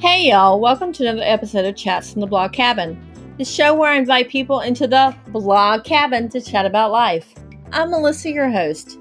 Hey 0.00 0.30
y'all, 0.30 0.58
welcome 0.58 0.94
to 0.94 1.06
another 1.06 1.26
episode 1.26 1.66
of 1.66 1.76
Chats 1.76 2.10
from 2.10 2.22
the 2.22 2.26
Blog 2.26 2.54
Cabin, 2.54 2.98
the 3.36 3.44
show 3.44 3.74
where 3.74 3.90
I 3.90 3.98
invite 3.98 4.30
people 4.30 4.60
into 4.60 4.86
the 4.86 5.14
blog 5.26 5.84
cabin 5.84 6.30
to 6.30 6.40
chat 6.40 6.64
about 6.64 6.90
life. 6.90 7.34
I'm 7.70 7.90
Melissa, 7.90 8.30
your 8.30 8.48
host. 8.48 8.98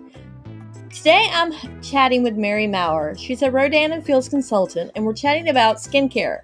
Today 0.93 1.29
I'm 1.31 1.53
chatting 1.81 2.21
with 2.21 2.35
Mary 2.35 2.67
Maurer. 2.67 3.15
She's 3.17 3.43
a 3.43 3.49
Rodan 3.49 3.93
and 3.93 4.05
Fields 4.05 4.27
consultant, 4.27 4.91
and 4.93 5.05
we're 5.05 5.13
chatting 5.13 5.47
about 5.47 5.77
skincare. 5.77 6.41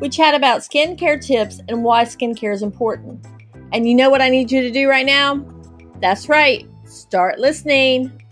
We 0.00 0.10
chat 0.10 0.34
about 0.34 0.60
skincare 0.60 1.18
tips 1.18 1.62
and 1.70 1.82
why 1.82 2.04
skincare 2.04 2.52
is 2.52 2.62
important. 2.62 3.26
And 3.72 3.88
you 3.88 3.94
know 3.94 4.10
what 4.10 4.20
I 4.20 4.28
need 4.28 4.52
you 4.52 4.60
to 4.60 4.70
do 4.70 4.86
right 4.86 5.06
now? 5.06 5.42
That's 6.02 6.28
right, 6.28 6.68
start 6.84 7.38
listening. 7.38 8.22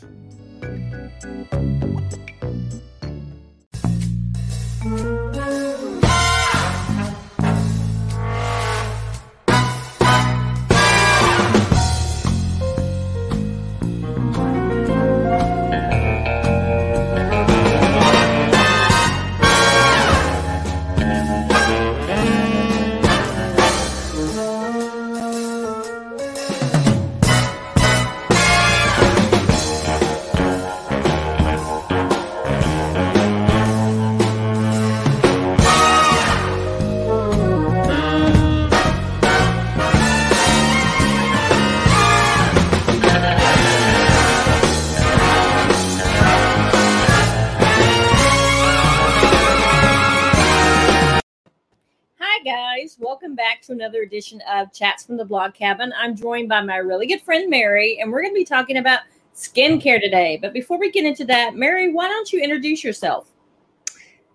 Back 53.37 53.61
to 53.61 53.73
another 53.73 54.01
edition 54.01 54.42
of 54.51 54.73
Chats 54.73 55.05
from 55.05 55.19
the 55.19 55.25
Blog 55.25 55.53
Cabin. 55.53 55.92
I'm 55.95 56.17
joined 56.17 56.48
by 56.48 56.62
my 56.62 56.77
really 56.77 57.06
good 57.06 57.20
friend, 57.20 57.51
Mary, 57.51 57.98
and 58.01 58.11
we're 58.11 58.23
going 58.23 58.33
to 58.33 58.39
be 58.39 58.47
talking 58.47 58.79
about 58.79 59.01
skincare 59.34 60.01
today. 60.01 60.39
But 60.41 60.55
before 60.55 60.79
we 60.79 60.91
get 60.91 61.05
into 61.05 61.27
that, 61.27 61.55
Mary, 61.55 61.92
why 61.92 62.09
don't 62.09 62.33
you 62.33 62.42
introduce 62.42 62.83
yourself? 62.83 63.31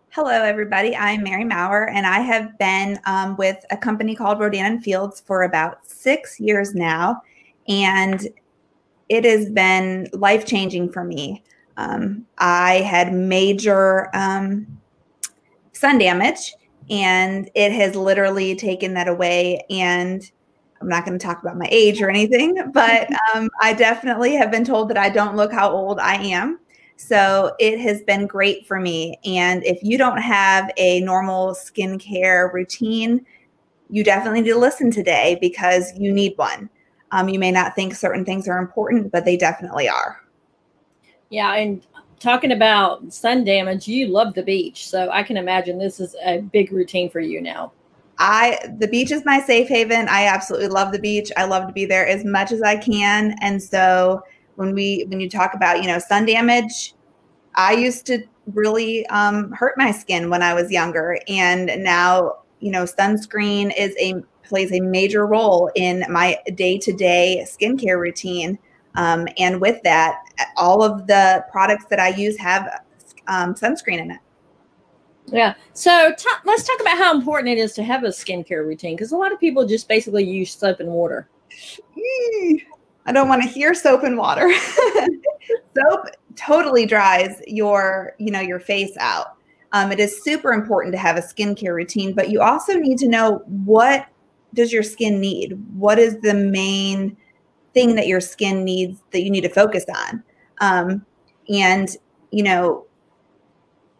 Hello, 0.10 0.30
everybody. 0.30 0.96
I'm 0.96 1.24
Mary 1.24 1.44
Maurer, 1.44 1.90
and 1.90 2.06
I 2.06 2.20
have 2.20 2.56
been 2.60 3.00
um, 3.06 3.36
with 3.38 3.66
a 3.72 3.78
company 3.78 4.14
called 4.14 4.40
Rodan 4.40 4.66
and 4.74 4.84
Fields 4.84 5.20
for 5.20 5.44
about 5.44 5.84
six 5.84 6.40
years 6.40 6.76
now, 6.76 7.24
and 7.68 8.28
it 9.10 9.26
has 9.26 9.50
been 9.50 10.10
life 10.14 10.46
changing 10.46 10.92
for 10.92 11.04
me. 11.04 11.44
Um, 11.78 12.28
I 12.38 12.82
had 12.82 13.14
major 13.14 14.16
um, 14.16 14.68
sun 15.74 15.98
damage, 15.98 16.54
and 16.90 17.50
it 17.56 17.72
has 17.72 17.96
literally 17.96 18.56
taken 18.56 18.94
that 18.96 19.08
away. 19.08 19.64
And 19.70 20.30
I'm 20.82 20.88
not 20.88 21.06
going 21.06 21.18
to 21.18 21.24
talk 21.24 21.42
about 21.42 21.58
my 21.58 21.68
age 21.72 22.02
or 22.02 22.10
anything, 22.10 22.58
but 22.74 23.10
um, 23.36 23.50
I 23.62 23.74
definitely 23.74 24.34
have 24.36 24.52
been 24.52 24.66
told 24.66 24.90
that 24.90 24.98
I 24.98 25.10
don't 25.10 25.36
look 25.36 25.52
how 25.52 25.70
old 25.72 26.00
I 26.00 26.16
am. 26.16 26.60
So 26.98 27.56
it 27.60 27.80
has 27.80 28.04
been 28.04 28.28
great 28.28 28.68
for 28.68 28.80
me. 28.80 29.18
And 29.26 29.64
if 29.64 29.80
you 29.82 29.98
don't 29.98 30.22
have 30.22 30.70
a 30.78 31.02
normal 31.02 31.54
skincare 31.54 32.54
routine, 32.54 33.26
you 33.90 34.04
definitely 34.04 34.42
need 34.42 34.52
to 34.52 34.60
listen 34.60 34.92
today 34.92 35.38
because 35.42 35.98
you 35.98 36.14
need 36.14 36.38
one. 36.38 36.70
Um, 37.12 37.28
you 37.28 37.40
may 37.40 37.52
not 37.52 37.76
think 37.76 37.96
certain 37.96 38.24
things 38.24 38.48
are 38.48 38.58
important, 38.58 39.12
but 39.12 39.26
they 39.26 39.36
definitely 39.36 39.90
are. 39.90 40.22
Yeah, 41.30 41.56
and 41.56 41.86
talking 42.22 42.52
about 42.52 43.12
sun 43.12 43.44
damage, 43.44 43.88
you 43.88 44.08
love 44.08 44.34
the 44.34 44.44
beach. 44.44 44.88
So 44.88 45.10
I 45.12 45.24
can 45.24 45.38
imagine 45.38 45.78
this 45.78 46.00
is 46.00 46.16
a 46.24 46.40
big 46.40 46.72
routine 46.72 47.10
for 47.10 47.20
you 47.20 47.42
now. 47.42 47.72
I 48.20 48.60
the 48.78 48.88
beach 48.88 49.12
is 49.12 49.26
my 49.26 49.42
safe 49.42 49.68
haven. 49.68 50.08
I 50.08 50.26
absolutely 50.26 50.68
love 50.68 50.92
the 50.92 51.00
beach. 51.00 51.32
I 51.36 51.46
love 51.46 51.68
to 51.68 51.74
be 51.74 51.86
there 51.86 52.08
as 52.08 52.24
much 52.24 52.52
as 52.52 52.62
I 52.62 52.78
can. 52.78 53.36
And 53.42 53.62
so 53.62 54.22
when 54.56 54.76
we 54.76 55.06
when 55.10 55.20
you 55.20 55.30
talk 55.30 55.54
about, 55.56 55.82
you 55.82 55.88
know, 55.88 55.98
sun 55.98 56.26
damage, 56.26 56.94
I 57.56 57.74
used 57.74 58.06
to 58.08 58.24
really 58.54 59.06
um, 59.08 59.52
hurt 59.52 59.74
my 59.78 59.92
skin 59.92 60.30
when 60.30 60.44
I 60.44 60.54
was 60.54 60.72
younger. 60.72 61.20
And 61.28 61.72
now, 61.84 62.38
you 62.60 62.72
know, 62.72 62.84
sunscreen 62.84 63.74
is 63.76 63.96
a 64.00 64.22
plays 64.44 64.72
a 64.72 64.82
major 64.82 65.26
role 65.26 65.72
in 65.76 66.04
my 66.10 66.38
day-to-day 66.56 67.46
skincare 67.48 68.00
routine. 68.00 68.60
Um, 68.96 69.28
and 69.38 69.62
with 69.62 69.82
that, 69.84 70.24
all 70.58 70.84
of 70.84 71.08
the 71.08 71.46
products 71.52 71.86
that 71.90 72.00
I 72.00 72.10
use 72.10 72.38
have 72.38 72.82
um, 73.28 73.54
sunscreen 73.56 74.00
in 74.00 74.12
it. 74.12 74.20
Yeah. 75.28 75.54
So 75.74 76.14
t- 76.18 76.30
let's 76.46 76.64
talk 76.64 76.82
about 76.82 76.98
how 76.98 77.16
important 77.16 77.50
it 77.50 77.58
is 77.58 77.74
to 77.74 77.84
have 77.84 78.04
a 78.04 78.08
skincare 78.08 78.66
routine 78.66 78.96
because 78.96 79.12
a 79.12 79.18
lot 79.18 79.32
of 79.32 79.40
people 79.40 79.66
just 79.66 79.88
basically 79.88 80.26
use 80.26 80.52
soap 80.54 80.80
and 80.80 80.90
water. 80.90 81.30
I 83.06 83.12
don't 83.12 83.30
want 83.30 83.42
to 83.44 83.50
hear 83.50 83.74
soap 83.74 84.04
and 84.04 84.18
water. 84.18 84.52
soap 85.76 86.08
totally 86.36 86.86
dries 86.86 87.42
your, 87.48 88.14
you 88.18 88.32
know, 88.32 88.42
your 88.42 88.60
face 88.60 88.96
out. 89.00 89.38
Um, 89.74 89.92
it 89.92 90.00
is 90.00 90.22
super 90.24 90.52
important 90.52 90.94
to 90.94 91.00
have 91.00 91.18
a 91.18 91.22
skincare 91.22 91.74
routine, 91.74 92.14
but 92.14 92.30
you 92.30 92.42
also 92.42 92.74
need 92.74 92.98
to 93.00 93.08
know 93.08 93.42
what 93.46 94.06
does 94.54 94.74
your 94.74 94.84
skin 94.84 95.22
need? 95.22 95.54
What 95.76 95.98
is 95.98 96.20
the 96.20 96.34
main 96.34 97.16
thing 97.74 97.96
that 97.96 98.08
your 98.08 98.22
skin 98.22 98.64
needs 98.64 99.00
that 99.12 99.22
you 99.22 99.30
need 99.30 99.42
to 99.42 99.50
focus 99.50 99.86
on? 100.10 100.24
Um, 100.60 101.06
and 101.50 101.90
you 102.32 102.44
know, 102.44 102.86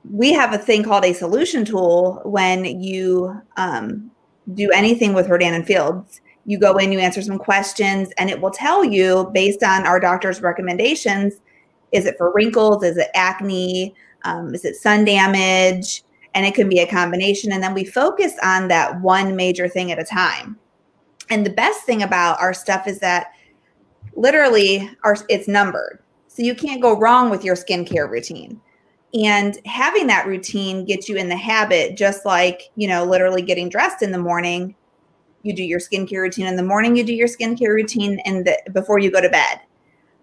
we 0.10 0.34
have 0.34 0.54
a 0.54 0.58
thing 0.58 0.84
called 0.84 1.06
a 1.06 1.14
solution 1.14 1.66
tool 1.66 2.22
when 2.24 2.82
you 2.82 3.42
um, 3.58 4.10
do 4.54 4.70
anything 4.72 5.14
with 5.14 5.30
Rodan 5.30 5.54
and 5.54 5.66
Fields. 5.66 6.22
You 6.46 6.58
go 6.58 6.78
in, 6.78 6.92
you 6.92 7.00
answer 7.00 7.22
some 7.22 7.38
questions, 7.38 8.10
and 8.18 8.30
it 8.30 8.42
will 8.42 8.52
tell 8.52 8.84
you 8.84 9.30
based 9.34 9.64
on 9.64 9.86
our 9.86 10.00
doctor's 10.00 10.42
recommendations 10.42 11.40
is 11.92 12.06
it 12.06 12.18
for 12.18 12.32
wrinkles? 12.34 12.84
Is 12.84 12.98
it 12.98 13.10
acne? 13.14 13.94
Um, 14.24 14.54
is 14.54 14.66
it 14.66 14.76
sun 14.76 15.06
damage? 15.06 16.04
And 16.34 16.46
it 16.46 16.56
can 16.56 16.70
be 16.70 16.80
a 16.80 16.88
combination. 16.88 17.52
And 17.52 17.62
then 17.62 17.74
we 17.74 17.84
focus 17.84 18.34
on 18.42 18.70
that 18.70 19.02
one 19.02 19.36
major 19.36 19.68
thing 19.68 19.92
at 19.92 20.00
a 20.00 20.04
time. 20.04 20.58
And 21.30 21.46
the 21.46 21.52
best 21.52 21.84
thing 21.84 22.04
about 22.04 22.40
our 22.40 22.54
stuff 22.54 22.88
is 22.88 23.00
that 23.00 23.34
literally 24.16 24.90
our, 25.04 25.16
it's 25.30 25.48
numbered. 25.48 26.00
So 26.28 26.44
you 26.44 26.56
can't 26.56 26.82
go 26.82 26.98
wrong 26.98 27.30
with 27.30 27.44
your 27.44 27.56
skincare 27.56 28.10
routine. 28.10 28.62
And 29.14 29.58
having 29.66 30.08
that 30.08 30.28
routine 30.28 30.86
gets 30.86 31.10
you 31.10 31.18
in 31.18 31.28
the 31.28 31.36
habit, 31.36 31.98
just 31.98 32.26
like, 32.26 32.70
you 32.76 32.88
know, 32.88 33.04
literally 33.04 33.42
getting 33.42 33.68
dressed 33.68 34.02
in 34.02 34.12
the 34.12 34.18
morning. 34.18 34.76
You 35.44 35.54
do 35.54 35.64
your 35.64 35.80
skincare 35.80 36.22
routine 36.22 36.48
in 36.48 36.56
the 36.56 36.64
morning, 36.64 36.96
you 36.96 37.04
do 37.04 37.14
your 37.14 37.28
skincare 37.28 37.74
routine 37.74 38.22
in 38.26 38.44
the, 38.44 38.58
before 38.72 39.00
you 39.00 39.12
go 39.12 39.20
to 39.20 39.30
bed. 39.30 39.60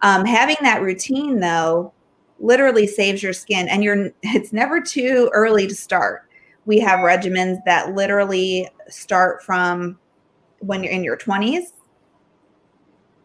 Um, 0.01 0.25
having 0.25 0.57
that 0.63 0.81
routine, 0.81 1.41
though, 1.41 1.93
literally 2.39 2.87
saves 2.87 3.23
your 3.23 3.33
skin, 3.33 3.69
and 3.69 3.83
you're 3.83 4.11
it's 4.23 4.53
never 4.53 4.81
too 4.81 5.31
early 5.35 5.67
to 5.67 5.75
start. 5.75 6.23
We 6.67 6.79
have 6.81 7.01
regimens 7.01 7.59
that 7.67 7.95
literally 7.95 8.69
start 8.89 9.43
from 9.43 9.99
when 10.61 10.83
you're 10.83 10.93
in 10.93 11.05
your 11.05 11.17
20s 11.17 11.73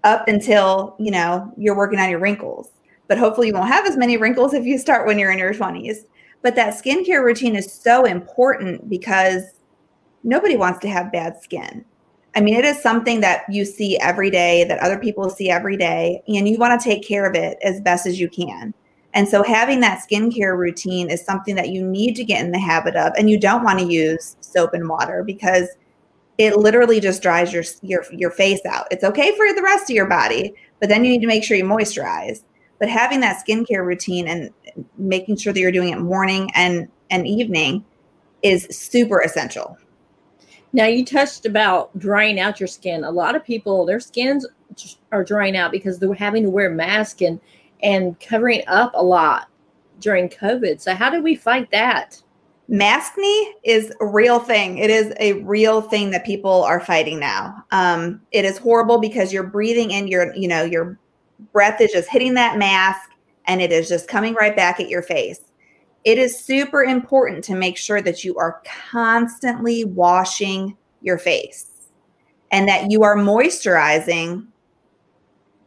up 0.03 0.27
until 0.27 0.95
you 0.99 1.11
know 1.11 1.51
you're 1.57 1.77
working 1.77 1.99
on 1.99 2.09
your 2.09 2.19
wrinkles 2.19 2.69
but 3.07 3.17
hopefully 3.17 3.47
you 3.47 3.53
won't 3.53 3.67
have 3.67 3.85
as 3.85 3.97
many 3.97 4.17
wrinkles 4.17 4.53
if 4.53 4.65
you 4.65 4.77
start 4.77 5.05
when 5.05 5.19
you're 5.19 5.31
in 5.31 5.39
your 5.39 5.53
20s. 5.53 5.97
But 6.41 6.55
that 6.55 6.73
skincare 6.73 7.23
routine 7.23 7.55
is 7.55 7.71
so 7.71 8.05
important 8.05 8.89
because 8.89 9.43
nobody 10.23 10.57
wants 10.57 10.79
to 10.79 10.89
have 10.89 11.11
bad 11.11 11.41
skin. 11.41 11.85
I 12.35 12.41
mean, 12.41 12.55
it 12.55 12.65
is 12.65 12.81
something 12.81 13.21
that 13.21 13.43
you 13.49 13.65
see 13.65 13.99
every 13.99 14.31
day, 14.31 14.63
that 14.63 14.79
other 14.79 14.97
people 14.97 15.29
see 15.29 15.49
every 15.49 15.77
day, 15.77 16.23
and 16.27 16.49
you 16.49 16.57
want 16.57 16.79
to 16.79 16.83
take 16.83 17.07
care 17.07 17.29
of 17.29 17.35
it 17.35 17.57
as 17.61 17.79
best 17.81 18.07
as 18.07 18.19
you 18.19 18.27
can. 18.27 18.73
And 19.13 19.27
so, 19.27 19.43
having 19.43 19.79
that 19.81 20.01
skincare 20.01 20.57
routine 20.57 21.11
is 21.11 21.23
something 21.23 21.53
that 21.53 21.69
you 21.69 21.87
need 21.87 22.15
to 22.15 22.23
get 22.23 22.43
in 22.43 22.51
the 22.51 22.57
habit 22.57 22.95
of, 22.95 23.13
and 23.15 23.29
you 23.29 23.39
don't 23.39 23.63
want 23.63 23.77
to 23.77 23.85
use 23.85 24.35
soap 24.41 24.73
and 24.73 24.89
water 24.89 25.23
because 25.23 25.67
it 26.43 26.57
literally 26.57 26.99
just 26.99 27.21
dries 27.21 27.53
your 27.53 27.63
your 27.81 28.03
your 28.11 28.31
face 28.31 28.59
out. 28.65 28.87
It's 28.91 29.03
okay 29.03 29.35
for 29.35 29.53
the 29.53 29.61
rest 29.63 29.89
of 29.89 29.95
your 29.95 30.07
body, 30.07 30.53
but 30.79 30.89
then 30.89 31.03
you 31.05 31.11
need 31.11 31.21
to 31.21 31.27
make 31.27 31.43
sure 31.43 31.55
you 31.55 31.63
moisturize. 31.63 32.43
But 32.79 32.89
having 32.89 33.21
that 33.21 33.41
skincare 33.45 33.85
routine 33.85 34.27
and 34.27 34.49
making 34.97 35.37
sure 35.37 35.53
that 35.53 35.59
you're 35.59 35.71
doing 35.71 35.93
it 35.93 35.99
morning 35.99 36.49
and 36.53 36.89
and 37.09 37.25
evening 37.25 37.85
is 38.41 38.67
super 38.71 39.21
essential. 39.21 39.77
Now 40.73 40.85
you 40.85 41.05
touched 41.05 41.45
about 41.45 41.97
drying 41.97 42.39
out 42.39 42.59
your 42.59 42.67
skin. 42.67 43.05
A 43.05 43.11
lot 43.11 43.35
of 43.35 43.45
people 43.45 43.85
their 43.85 44.01
skins 44.01 44.45
are 45.11 45.23
drying 45.23 45.55
out 45.55 45.71
because 45.71 45.97
they're 45.97 46.13
having 46.13 46.43
to 46.43 46.49
wear 46.49 46.69
masks 46.69 47.21
and 47.21 47.39
and 47.81 48.19
covering 48.19 48.63
up 48.67 48.91
a 48.95 49.03
lot 49.03 49.47
during 49.99 50.27
covid. 50.27 50.81
So 50.81 50.93
how 50.93 51.09
do 51.09 51.23
we 51.23 51.35
fight 51.35 51.71
that 51.71 52.21
maskne 52.73 53.51
is 53.63 53.93
a 54.01 54.05
real 54.05 54.39
thing. 54.39 54.79
It 54.79 54.89
is 54.89 55.13
a 55.19 55.33
real 55.43 55.81
thing 55.81 56.09
that 56.09 56.25
people 56.25 56.63
are 56.63 56.79
fighting 56.79 57.19
now. 57.19 57.63
Um, 57.71 58.19
it 58.31 58.45
is 58.45 58.57
horrible 58.57 58.97
because 58.97 59.31
you're 59.31 59.43
breathing 59.43 59.91
in 59.91 60.07
your, 60.07 60.33
you 60.35 60.47
know, 60.47 60.63
your 60.63 60.97
breath 61.51 61.79
is 61.81 61.91
just 61.91 62.09
hitting 62.09 62.33
that 62.33 62.57
mask 62.57 63.11
and 63.45 63.61
it 63.61 63.71
is 63.71 63.87
just 63.87 64.07
coming 64.07 64.33
right 64.33 64.55
back 64.55 64.79
at 64.79 64.89
your 64.89 65.03
face. 65.03 65.41
It 66.03 66.17
is 66.17 66.37
super 66.37 66.83
important 66.83 67.43
to 67.45 67.55
make 67.55 67.77
sure 67.77 68.01
that 68.01 68.23
you 68.23 68.35
are 68.37 68.61
constantly 68.91 69.85
washing 69.85 70.75
your 71.01 71.19
face 71.19 71.69
and 72.51 72.67
that 72.67 72.89
you 72.89 73.03
are 73.03 73.15
moisturizing 73.15 74.47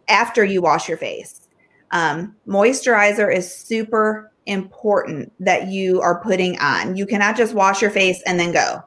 after 0.09 0.45
you 0.45 0.61
wash 0.61 0.89
your 0.89 0.99
face. 0.99 1.49
Um, 1.93 2.35
moisturizer 2.49 3.33
is 3.33 3.53
super 3.53 4.33
important 4.47 5.33
that 5.41 5.69
you 5.69 6.01
are 6.01 6.21
putting 6.23 6.59
on. 6.59 6.97
You 6.97 7.07
cannot 7.07 7.37
just 7.37 7.55
wash 7.55 7.83
your 7.83 7.91
face 7.91 8.23
and 8.27 8.39
then 8.39 8.53
go. 8.53 8.83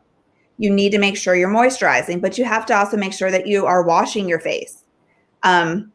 You 0.58 0.70
need 0.70 0.92
to 0.92 0.98
make 0.98 1.18
sure 1.18 1.36
you're 1.36 1.50
moisturizing, 1.50 2.22
but 2.22 2.38
you 2.38 2.46
have 2.46 2.66
to 2.68 2.76
also 2.76 2.98
make 2.98 3.14
sure 3.14 3.32
that 3.32 3.48
you 3.48 3.66
are 3.66 3.84
washing 3.84 4.28
your 4.28 4.40
face. 4.40 4.84
Um, 5.44 5.92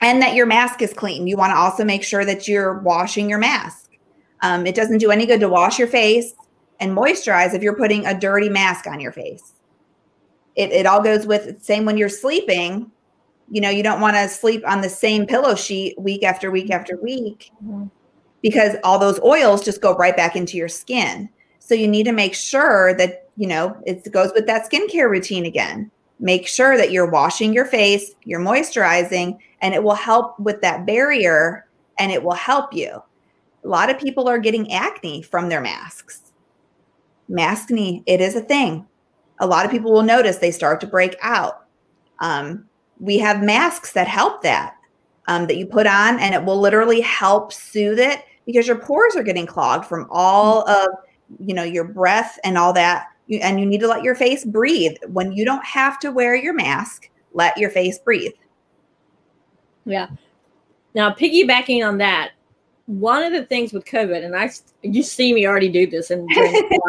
and 0.00 0.22
that 0.22 0.34
your 0.34 0.46
mask 0.46 0.80
is 0.82 0.92
clean. 0.92 1.26
You 1.26 1.36
want 1.36 1.50
to 1.50 1.56
also 1.56 1.84
make 1.84 2.02
sure 2.02 2.24
that 2.24 2.48
you're 2.48 2.78
washing 2.80 3.28
your 3.28 3.38
mask. 3.38 3.90
Um, 4.42 4.66
it 4.66 4.74
doesn't 4.74 4.98
do 4.98 5.10
any 5.10 5.26
good 5.26 5.40
to 5.40 5.48
wash 5.48 5.78
your 5.78 5.88
face 5.88 6.32
and 6.80 6.96
moisturize 6.96 7.54
if 7.54 7.62
you're 7.62 7.76
putting 7.76 8.06
a 8.06 8.18
dirty 8.18 8.48
mask 8.48 8.86
on 8.86 8.98
your 8.98 9.12
face. 9.12 9.52
It, 10.56 10.72
it 10.72 10.86
all 10.86 11.02
goes 11.02 11.26
with 11.26 11.62
same 11.62 11.84
when 11.84 11.98
you're 11.98 12.08
sleeping. 12.08 12.90
You 13.50 13.60
know, 13.60 13.68
you 13.68 13.82
don't 13.82 14.00
want 14.00 14.16
to 14.16 14.28
sleep 14.28 14.62
on 14.66 14.80
the 14.80 14.88
same 14.88 15.26
pillow 15.26 15.54
sheet 15.54 16.00
week 16.00 16.24
after 16.24 16.50
week 16.50 16.70
after 16.70 16.96
week. 16.96 17.50
Mm-hmm 17.62 17.88
because 18.42 18.76
all 18.84 18.98
those 18.98 19.20
oils 19.20 19.64
just 19.64 19.80
go 19.80 19.94
right 19.96 20.16
back 20.16 20.36
into 20.36 20.56
your 20.56 20.68
skin. 20.68 21.28
So 21.58 21.74
you 21.74 21.86
need 21.86 22.04
to 22.04 22.12
make 22.12 22.34
sure 22.34 22.94
that, 22.94 23.28
you 23.36 23.46
know, 23.46 23.76
it 23.86 24.10
goes 24.12 24.32
with 24.34 24.46
that 24.46 24.70
skincare 24.70 25.10
routine 25.10 25.46
again. 25.46 25.90
Make 26.18 26.46
sure 26.46 26.76
that 26.76 26.90
you're 26.90 27.10
washing 27.10 27.52
your 27.52 27.64
face, 27.64 28.14
you're 28.24 28.40
moisturizing, 28.40 29.38
and 29.62 29.74
it 29.74 29.82
will 29.82 29.94
help 29.94 30.38
with 30.38 30.60
that 30.62 30.86
barrier 30.86 31.66
and 31.98 32.10
it 32.10 32.22
will 32.22 32.32
help 32.32 32.72
you. 32.72 33.02
A 33.64 33.68
lot 33.68 33.90
of 33.90 33.98
people 33.98 34.28
are 34.28 34.38
getting 34.38 34.72
acne 34.72 35.22
from 35.22 35.48
their 35.48 35.60
masks. 35.60 36.32
Maskne, 37.30 38.02
it 38.06 38.20
is 38.20 38.34
a 38.34 38.40
thing. 38.40 38.86
A 39.38 39.46
lot 39.46 39.64
of 39.64 39.70
people 39.70 39.92
will 39.92 40.02
notice 40.02 40.36
they 40.36 40.50
start 40.50 40.80
to 40.80 40.86
break 40.86 41.16
out. 41.22 41.66
Um, 42.18 42.66
we 42.98 43.18
have 43.18 43.42
masks 43.42 43.92
that 43.92 44.08
help 44.08 44.42
that, 44.42 44.74
um, 45.28 45.46
that 45.46 45.56
you 45.56 45.66
put 45.66 45.86
on, 45.86 46.18
and 46.18 46.34
it 46.34 46.44
will 46.44 46.60
literally 46.60 47.00
help 47.00 47.52
soothe 47.52 47.98
it 47.98 48.24
because 48.52 48.66
your 48.66 48.78
pores 48.78 49.16
are 49.16 49.22
getting 49.22 49.46
clogged 49.46 49.84
from 49.86 50.06
all 50.10 50.64
mm. 50.64 50.84
of 50.84 50.88
you 51.38 51.54
know 51.54 51.62
your 51.62 51.84
breath 51.84 52.38
and 52.44 52.58
all 52.58 52.72
that. 52.72 53.06
You, 53.26 53.38
and 53.38 53.60
you 53.60 53.66
need 53.66 53.80
to 53.80 53.88
let 53.88 54.02
your 54.02 54.16
face 54.16 54.44
breathe. 54.44 54.96
When 55.06 55.32
you 55.32 55.44
don't 55.44 55.64
have 55.64 56.00
to 56.00 56.10
wear 56.10 56.34
your 56.34 56.54
mask 56.54 57.10
let 57.32 57.56
your 57.56 57.70
face 57.70 57.98
breathe. 57.98 58.32
Yeah. 59.84 60.08
Now 60.94 61.12
piggybacking 61.12 61.86
on 61.86 61.98
that 61.98 62.32
one 62.86 63.22
of 63.22 63.32
the 63.32 63.44
things 63.44 63.72
with 63.72 63.84
covid 63.84 64.24
and 64.24 64.34
i 64.34 64.50
you 64.82 65.00
see 65.00 65.32
me 65.32 65.46
already 65.46 65.68
do 65.68 65.86
this 65.86 66.10
and 66.10 66.28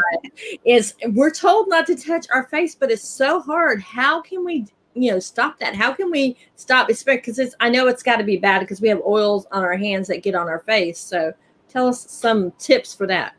is 0.66 0.96
we're 1.10 1.30
told 1.30 1.70
not 1.70 1.86
to 1.86 1.96
touch 1.96 2.26
our 2.34 2.46
face 2.46 2.74
but 2.74 2.90
it's 2.90 3.08
so 3.08 3.40
hard. 3.40 3.80
How 3.82 4.20
can 4.20 4.44
we 4.44 4.66
you 4.96 5.12
know 5.12 5.20
stop 5.20 5.60
that? 5.60 5.76
How 5.76 5.94
can 5.94 6.10
we 6.10 6.38
stop? 6.56 6.88
Because 6.88 7.38
it's 7.38 7.56
i 7.60 7.70
know 7.70 7.88
it's 7.88 8.04
got 8.04 8.18
to 8.18 8.24
be 8.24 8.38
bad 8.38 8.60
because 8.60 8.82
we 8.82 8.88
have 8.88 9.02
oils 9.06 9.46
on 9.52 9.64
our 9.64 9.78
hands 9.78 10.08
that 10.08 10.24
get 10.24 10.34
on 10.36 10.48
our 10.48 10.60
face. 10.62 11.00
So 11.00 11.34
tell 11.72 11.88
us 11.88 12.10
some 12.10 12.52
tips 12.60 12.94
for 12.94 13.08
that. 13.08 13.36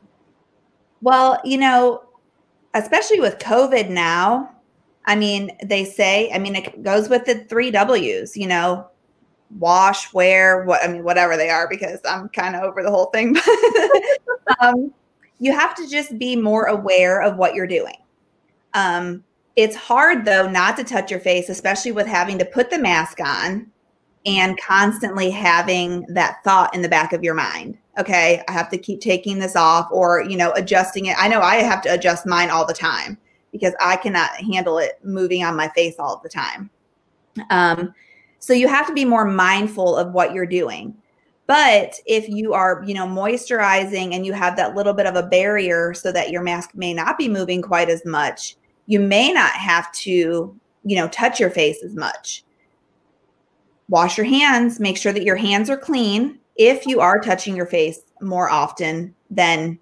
Well, 1.01 1.41
you 1.45 1.59
know, 1.59 2.05
especially 2.75 3.21
with 3.21 3.39
COVID 3.39 3.91
now, 3.91 4.51
I 5.05 5.17
mean, 5.17 5.51
they 5.65 5.85
say, 5.85 6.31
I 6.33 6.39
mean, 6.39 6.55
it 6.57 6.83
goes 6.83 7.09
with 7.09 7.25
the 7.25 7.45
three 7.45 7.71
W's, 7.71 8.37
you 8.37 8.47
know, 8.47 8.87
wash, 9.59 10.13
wear, 10.15 10.65
what, 10.65 10.83
I 10.83 10.89
mean, 10.89 11.03
whatever 11.03 11.37
they 11.37 11.51
are, 11.51 11.69
because 11.69 12.01
I'm 12.09 12.29
kind 12.29 12.55
of 12.55 12.63
over 12.63 12.83
the 12.83 12.91
whole 12.91 13.07
thing. 13.07 13.37
um, 14.61 14.95
you 15.39 15.53
have 15.53 15.75
to 15.75 15.89
just 15.89 16.19
be 16.19 16.37
more 16.37 16.67
aware 16.67 17.21
of 17.21 17.37
what 17.37 17.55
you're 17.55 17.67
doing. 17.67 17.97
Um, 18.75 19.25
it's 19.57 19.77
hard 19.77 20.25
though 20.25 20.49
not 20.49 20.77
to 20.79 20.85
touch 20.85 21.11
your 21.11 21.21
face, 21.21 21.49
especially 21.49 21.93
with 21.93 22.07
having 22.07 22.39
to 22.39 22.45
put 22.45 22.71
the 22.71 22.79
mask 22.79 23.21
on 23.21 23.71
and 24.25 24.61
constantly 24.61 25.31
having 25.31 26.07
that 26.09 26.43
thought 26.45 26.75
in 26.75 26.83
the 26.83 26.89
back 26.89 27.13
of 27.13 27.25
your 27.25 27.35
mind 27.35 27.79
okay, 27.99 28.43
I 28.49 28.53
have 28.53 28.71
to 28.71 28.79
keep 28.79 29.01
taking 29.01 29.39
this 29.39 29.57
off 29.57 29.89
or, 29.91 30.23
you 30.23 30.37
know, 30.37 30.53
adjusting 30.53 31.07
it. 31.07 31.17
I 31.19 31.29
know 31.29 31.41
I 31.41 31.57
have 31.57 31.83
to 31.83 31.93
adjust 31.93 32.27
mine 32.27 32.51
all 32.51 32.67
the 32.67 32.73
time 32.73 33.19
because 33.51 33.75
I 33.81 33.97
cannot 33.97 34.31
handle 34.37 34.79
it 34.79 34.99
moving 35.05 35.45
on 35.45 35.57
my 35.57 35.69
face 35.69 35.97
all 35.99 36.21
the 36.23 36.29
time. 36.29 36.71
Um, 37.51 37.95
so 38.39 38.53
you 38.55 38.67
have 38.67 38.87
to 38.87 38.95
be 38.95 39.05
more 39.05 39.25
mindful 39.25 39.97
of 39.97 40.13
what 40.13 40.33
you're 40.33 40.47
doing. 40.47 40.97
But 41.47 41.95
if 42.07 42.29
you 42.29 42.55
are, 42.55 42.83
you 42.87 42.95
know, 42.95 43.07
moisturizing 43.07 44.15
and 44.15 44.25
you 44.25 44.33
have 44.33 44.57
that 44.57 44.75
little 44.75 44.95
bit 44.95 45.07
of 45.07 45.17
a 45.17 45.23
barrier 45.23 45.93
so 45.93 46.11
that 46.13 46.31
your 46.31 46.43
mask 46.43 46.71
may 46.75 46.95
not 46.95 47.19
be 47.19 47.29
moving 47.29 47.61
quite 47.61 47.91
as 47.91 48.05
much, 48.07 48.57
you 48.87 49.01
may 49.01 49.33
not 49.33 49.53
have 49.53 49.93
to, 49.93 50.59
you 50.85 50.97
know, 50.97 51.09
touch 51.09 51.39
your 51.39 51.51
face 51.51 51.83
as 51.85 51.95
much. 51.95 52.45
Wash 53.93 54.17
your 54.17 54.25
hands, 54.25 54.81
make 54.81 54.97
sure 54.97 55.13
that 55.13 55.23
your 55.23 55.37
hands 55.37 55.69
are 55.69 55.77
clean 55.77 56.39
if 56.57 56.87
you 56.87 57.01
are 57.01 57.21
touching 57.21 57.55
your 57.55 57.67
face 57.67 58.01
more 58.23 58.49
often 58.49 59.15
than 59.31 59.79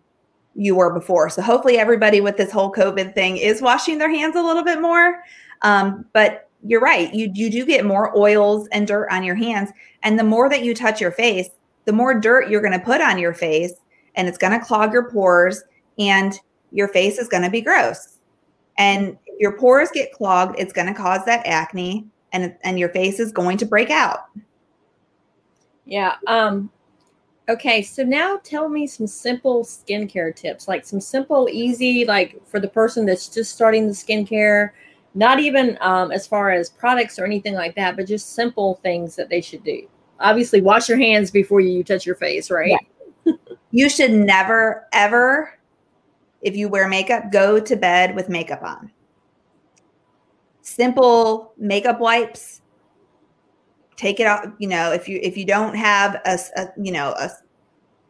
you 0.56 0.74
were 0.74 0.92
before. 0.92 1.30
So 1.30 1.42
hopefully 1.42 1.78
everybody 1.78 2.20
with 2.20 2.36
this 2.36 2.50
whole 2.50 2.72
COVID 2.72 3.14
thing 3.14 3.36
is 3.36 3.62
washing 3.62 3.98
their 3.98 4.10
hands 4.10 4.34
a 4.34 4.42
little 4.42 4.64
bit 4.64 4.80
more. 4.80 5.22
Um, 5.62 6.06
but 6.12 6.50
you're 6.66 6.80
right. 6.80 7.14
You 7.14 7.30
you 7.32 7.52
do 7.52 7.64
get 7.64 7.84
more 7.84 8.12
oils 8.18 8.66
and 8.72 8.84
dirt 8.84 9.06
on 9.12 9.22
your 9.22 9.36
hands, 9.36 9.70
and 10.02 10.18
the 10.18 10.24
more 10.24 10.48
that 10.48 10.64
you 10.64 10.74
touch 10.74 11.00
your 11.00 11.12
face, 11.12 11.48
the 11.84 11.92
more 11.92 12.18
dirt 12.18 12.50
you're 12.50 12.60
going 12.60 12.78
to 12.78 12.84
put 12.84 13.00
on 13.00 13.16
your 13.16 13.32
face, 13.32 13.74
and 14.16 14.26
it's 14.26 14.38
going 14.38 14.58
to 14.58 14.66
clog 14.66 14.92
your 14.92 15.08
pores, 15.08 15.62
and 16.00 16.36
your 16.72 16.88
face 16.88 17.16
is 17.16 17.28
going 17.28 17.44
to 17.44 17.50
be 17.50 17.60
gross. 17.60 18.18
And 18.76 19.16
your 19.38 19.56
pores 19.56 19.90
get 19.92 20.12
clogged, 20.12 20.58
it's 20.58 20.72
going 20.72 20.88
to 20.88 21.00
cause 21.00 21.24
that 21.26 21.46
acne, 21.46 22.08
and 22.32 22.54
and 22.62 22.78
your 22.78 22.88
face 22.90 23.20
is 23.20 23.32
going 23.32 23.56
to 23.58 23.66
break 23.66 23.90
out. 23.90 24.26
Yeah. 25.84 26.16
Um, 26.26 26.70
okay. 27.48 27.82
So 27.82 28.02
now 28.02 28.38
tell 28.44 28.68
me 28.68 28.86
some 28.86 29.06
simple 29.06 29.64
skincare 29.64 30.34
tips, 30.34 30.68
like 30.68 30.86
some 30.86 31.00
simple, 31.00 31.48
easy, 31.50 32.04
like 32.04 32.40
for 32.46 32.60
the 32.60 32.68
person 32.68 33.04
that's 33.04 33.28
just 33.28 33.52
starting 33.52 33.86
the 33.86 33.92
skincare, 33.92 34.70
not 35.14 35.40
even 35.40 35.76
um, 35.80 36.12
as 36.12 36.26
far 36.26 36.50
as 36.50 36.70
products 36.70 37.18
or 37.18 37.24
anything 37.24 37.54
like 37.54 37.74
that, 37.74 37.96
but 37.96 38.06
just 38.06 38.34
simple 38.34 38.76
things 38.82 39.16
that 39.16 39.28
they 39.28 39.40
should 39.40 39.64
do. 39.64 39.88
Obviously, 40.20 40.60
wash 40.60 40.88
your 40.88 40.98
hands 40.98 41.30
before 41.30 41.60
you 41.60 41.82
touch 41.82 42.06
your 42.06 42.14
face, 42.14 42.50
right? 42.50 42.76
Yeah. 43.24 43.32
you 43.70 43.88
should 43.88 44.12
never, 44.12 44.86
ever, 44.92 45.58
if 46.42 46.56
you 46.56 46.68
wear 46.68 46.88
makeup, 46.88 47.32
go 47.32 47.58
to 47.58 47.76
bed 47.76 48.14
with 48.14 48.28
makeup 48.28 48.62
on. 48.62 48.92
Simple 50.62 51.52
makeup 51.56 52.00
wipes. 52.00 52.60
Take 53.96 54.20
it 54.20 54.26
off 54.26 54.46
you 54.58 54.68
know 54.68 54.92
if 54.92 55.08
you 55.08 55.20
if 55.22 55.36
you 55.36 55.44
don't 55.44 55.74
have 55.74 56.16
a, 56.24 56.38
a, 56.56 56.68
you 56.80 56.90
know 56.90 57.10
a 57.18 57.30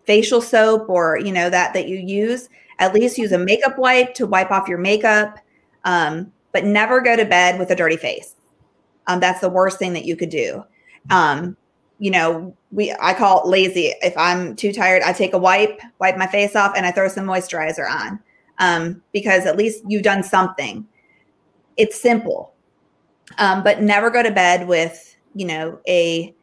facial 0.06 0.40
soap 0.40 0.88
or 0.88 1.18
you 1.18 1.32
know 1.32 1.50
that 1.50 1.74
that 1.74 1.88
you 1.88 1.96
use 1.96 2.48
at 2.78 2.94
least 2.94 3.18
use 3.18 3.32
a 3.32 3.38
makeup 3.38 3.78
wipe 3.78 4.14
to 4.14 4.26
wipe 4.26 4.50
off 4.50 4.68
your 4.68 4.78
makeup 4.78 5.38
um, 5.84 6.32
but 6.52 6.64
never 6.64 7.00
go 7.00 7.16
to 7.16 7.24
bed 7.24 7.58
with 7.58 7.70
a 7.70 7.76
dirty 7.76 7.96
face. 7.96 8.36
Um, 9.06 9.20
that's 9.20 9.40
the 9.40 9.48
worst 9.48 9.78
thing 9.78 9.92
that 9.94 10.04
you 10.04 10.16
could 10.16 10.30
do. 10.30 10.64
Um, 11.10 11.56
you 11.98 12.10
know 12.10 12.56
we 12.70 12.94
i 13.00 13.12
call 13.12 13.42
it 13.42 13.48
lazy. 13.48 13.92
If 14.00 14.16
i'm 14.16 14.56
too 14.56 14.72
tired 14.72 15.02
i 15.02 15.12
take 15.12 15.34
a 15.34 15.38
wipe 15.38 15.80
wipe 15.98 16.16
my 16.16 16.26
face 16.26 16.56
off 16.56 16.72
and 16.76 16.86
i 16.86 16.90
throw 16.90 17.08
some 17.08 17.26
moisturizer 17.26 17.88
on. 17.90 18.20
Um, 18.58 19.02
because 19.12 19.46
at 19.46 19.56
least 19.56 19.82
you've 19.88 20.02
done 20.02 20.22
something 20.22 20.86
it's 21.80 22.00
simple 22.00 22.52
um, 23.38 23.62
but 23.62 23.82
never 23.82 24.10
go 24.10 24.22
to 24.22 24.30
bed 24.30 24.68
with 24.68 25.10
you 25.34 25.46
know, 25.46 25.78
a 25.88 26.34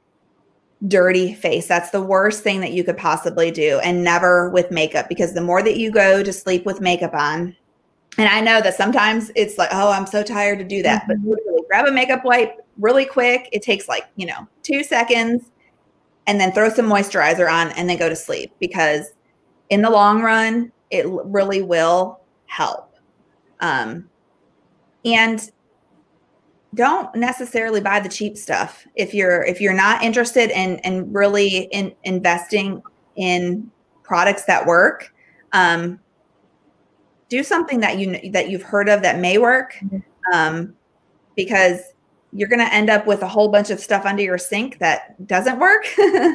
dirty 0.87 1.33
face. 1.33 1.67
That's 1.67 1.89
the 1.91 2.01
worst 2.01 2.43
thing 2.43 2.61
that 2.61 2.71
you 2.71 2.83
could 2.83 2.97
possibly 2.97 3.51
do. 3.51 3.79
And 3.83 4.03
never 4.03 4.49
with 4.49 4.71
makeup, 4.71 5.09
because 5.09 5.33
the 5.33 5.41
more 5.41 5.63
that 5.63 5.77
you 5.77 5.91
go 5.91 6.23
to 6.23 6.33
sleep 6.33 6.65
with 6.65 6.81
makeup 6.81 7.13
on, 7.13 7.55
and 8.17 8.27
I 8.27 8.41
know 8.41 8.61
that 8.61 8.75
sometimes 8.75 9.31
it's 9.35 9.57
like, 9.57 9.69
oh, 9.71 9.91
I'm 9.91 10.07
so 10.07 10.23
tired 10.23 10.59
to 10.59 10.65
do 10.65 10.81
that. 10.83 11.03
Mm-hmm. 11.03 11.23
But 11.23 11.29
literally 11.29 11.61
grab 11.67 11.85
a 11.85 11.91
makeup 11.91 12.25
wipe 12.25 12.65
really 12.77 13.05
quick. 13.05 13.49
It 13.51 13.61
takes 13.61 13.87
like, 13.87 14.05
you 14.15 14.25
know, 14.25 14.47
two 14.63 14.83
seconds 14.83 15.51
and 16.25 16.39
then 16.39 16.51
throw 16.51 16.69
some 16.69 16.87
moisturizer 16.87 17.51
on 17.51 17.71
and 17.71 17.89
then 17.89 17.97
go 17.97 18.09
to 18.09 18.15
sleep 18.15 18.51
because 18.59 19.11
in 19.69 19.81
the 19.81 19.89
long 19.89 20.21
run, 20.21 20.71
it 20.89 21.05
really 21.07 21.61
will 21.61 22.21
help. 22.47 22.95
Um, 23.59 24.09
and 25.07 25.51
don't 26.75 27.15
necessarily 27.15 27.81
buy 27.81 27.99
the 27.99 28.09
cheap 28.09 28.37
stuff 28.37 28.85
if 28.95 29.13
you're 29.13 29.43
if 29.43 29.61
you're 29.61 29.73
not 29.73 30.03
interested 30.03 30.49
in 30.51 30.77
in 30.79 31.11
really 31.11 31.69
in 31.71 31.95
investing 32.03 32.81
in 33.15 33.71
products 34.03 34.43
that 34.43 34.65
work 34.65 35.13
um 35.53 35.99
do 37.29 37.43
something 37.43 37.79
that 37.81 37.97
you 37.97 38.31
that 38.31 38.49
you've 38.49 38.63
heard 38.63 38.89
of 38.89 39.01
that 39.01 39.19
may 39.19 39.37
work, 39.37 39.73
mm-hmm. 39.75 39.97
um, 40.33 40.73
because 41.35 41.81
you're 42.33 42.47
going 42.47 42.65
to 42.65 42.73
end 42.73 42.89
up 42.89 43.07
with 43.07 43.21
a 43.21 43.27
whole 43.27 43.49
bunch 43.49 43.69
of 43.69 43.79
stuff 43.79 44.05
under 44.05 44.21
your 44.21 44.37
sink 44.37 44.79
that 44.79 45.25
doesn't 45.27 45.59
work. 45.59 45.85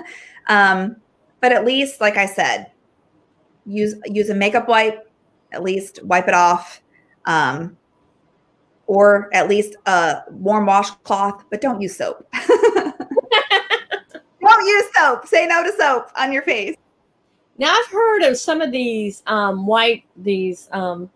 um, 0.49 0.97
but 1.41 1.53
at 1.53 1.65
least, 1.65 2.01
like 2.01 2.17
I 2.17 2.27
said, 2.27 2.71
use 3.67 3.95
use 4.07 4.31
a 4.31 4.35
makeup 4.35 4.69
wipe. 4.69 5.09
At 5.53 5.63
least 5.63 6.03
wipe 6.05 6.29
it 6.29 6.35
off, 6.35 6.81
um, 7.27 7.77
or 8.93 9.31
at 9.33 9.49
least 9.49 9.77
a 9.87 10.19
warm 10.33 10.67
washcloth. 10.67 11.47
But 11.49 11.63
don't 11.63 11.81
use 11.81 11.97
soap. 11.97 12.29
don't 12.47 12.95
use 14.67 14.85
soap. 14.95 15.27
Say 15.27 15.47
no 15.47 15.65
to 15.65 15.73
soap 15.79 16.09
on 16.15 16.31
your 16.31 16.43
face. 16.43 16.77
Now 17.57 17.75
I've 17.75 17.91
heard 17.91 18.23
of 18.25 18.37
some 18.37 18.61
of 18.61 18.71
these 18.71 19.23
um, 19.27 19.67
white 19.67 20.05
these 20.15 20.69
um, 20.73 21.09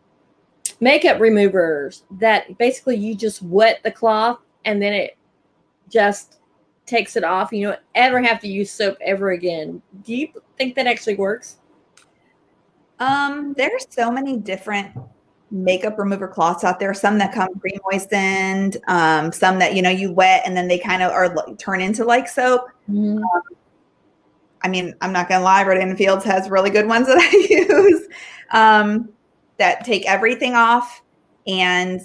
makeup 0.81 1.21
removers 1.21 2.05
that 2.13 2.57
basically 2.57 2.97
you 2.97 3.15
just 3.15 3.43
wet 3.43 3.81
the 3.85 3.91
cloth 3.91 4.39
and 4.65 4.81
then 4.81 4.95
it 4.95 5.19
just 5.91 6.39
takes 6.87 7.15
it 7.15 7.25
off. 7.25 7.53
You 7.53 7.67
don't 7.67 7.81
ever 7.95 8.23
have 8.23 8.41
to 8.41 8.49
use 8.49 8.71
soap 8.71 8.97
ever 9.03 9.33
again. 9.33 9.83
Do 10.03 10.17
you 10.17 10.29
think 10.57 10.77
that 10.77 10.87
actually 10.87 11.17
works? 11.17 11.59
Um, 13.01 13.53
there's 13.55 13.87
so 13.91 14.11
many 14.11 14.39
different 14.39 14.97
makeup 15.51 15.99
remover 15.99 16.29
cloths 16.29 16.65
out 16.65 16.81
there. 16.81 16.93
Some 16.95 17.19
that 17.19 17.33
come 17.33 17.49
pre-moistened, 17.61 18.79
um, 18.89 19.33
some 19.33 19.59
that 19.59 19.75
you 19.75 19.83
know 19.83 19.91
you 19.91 20.13
wet 20.13 20.43
and 20.45 20.57
then 20.57 20.69
they 20.69 20.79
kind 20.79 21.03
of 21.03 21.13
are 21.13 21.35
turn 21.57 21.81
into 21.81 22.05
like 22.05 22.29
soap. 22.29 22.69
Mm-hmm. 22.91 23.19
Um, 23.19 23.43
I 24.63 24.69
mean, 24.69 24.95
I'm 25.01 25.13
not 25.13 25.29
gonna 25.29 25.45
lie, 25.45 25.63
Rodan 25.65 25.97
Fields 25.97 26.25
has 26.25 26.51
really 26.51 26.71
good 26.71 26.87
ones 26.87 27.07
that 27.07 27.19
I 27.21 27.47
use 27.49 28.09
um, 28.53 29.09
that 29.59 29.85
take 29.85 30.07
everything 30.07 30.55
off. 30.55 31.03
And 31.47 32.01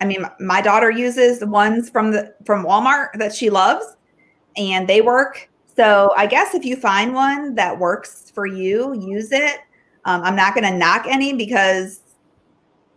I 0.00 0.06
mean, 0.06 0.24
my 0.38 0.62
daughter 0.62 0.90
uses 0.90 1.40
the 1.40 1.46
ones 1.46 1.90
from 1.90 2.10
the 2.10 2.34
from 2.44 2.64
Walmart 2.64 3.10
that 3.18 3.34
she 3.34 3.50
loves, 3.50 3.96
and 4.56 4.88
they 4.88 5.02
work. 5.02 5.50
So 5.76 6.12
I 6.16 6.26
guess 6.26 6.54
if 6.54 6.64
you 6.64 6.76
find 6.76 7.14
one 7.14 7.54
that 7.54 7.78
works 7.78 8.30
for 8.34 8.46
you, 8.46 8.94
use 8.94 9.32
it. 9.32 9.60
Um, 10.04 10.22
I'm 10.22 10.36
not 10.36 10.54
going 10.54 10.70
to 10.70 10.76
knock 10.76 11.06
any 11.06 11.32
because 11.32 12.00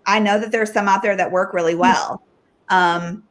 I 0.06 0.20
know 0.20 0.40
that 0.40 0.52
there's 0.52 0.72
some 0.72 0.88
out 0.88 1.02
there 1.02 1.16
that 1.16 1.32
work 1.32 1.54
really 1.54 1.76
well. 1.76 2.24
Um, 2.70 3.24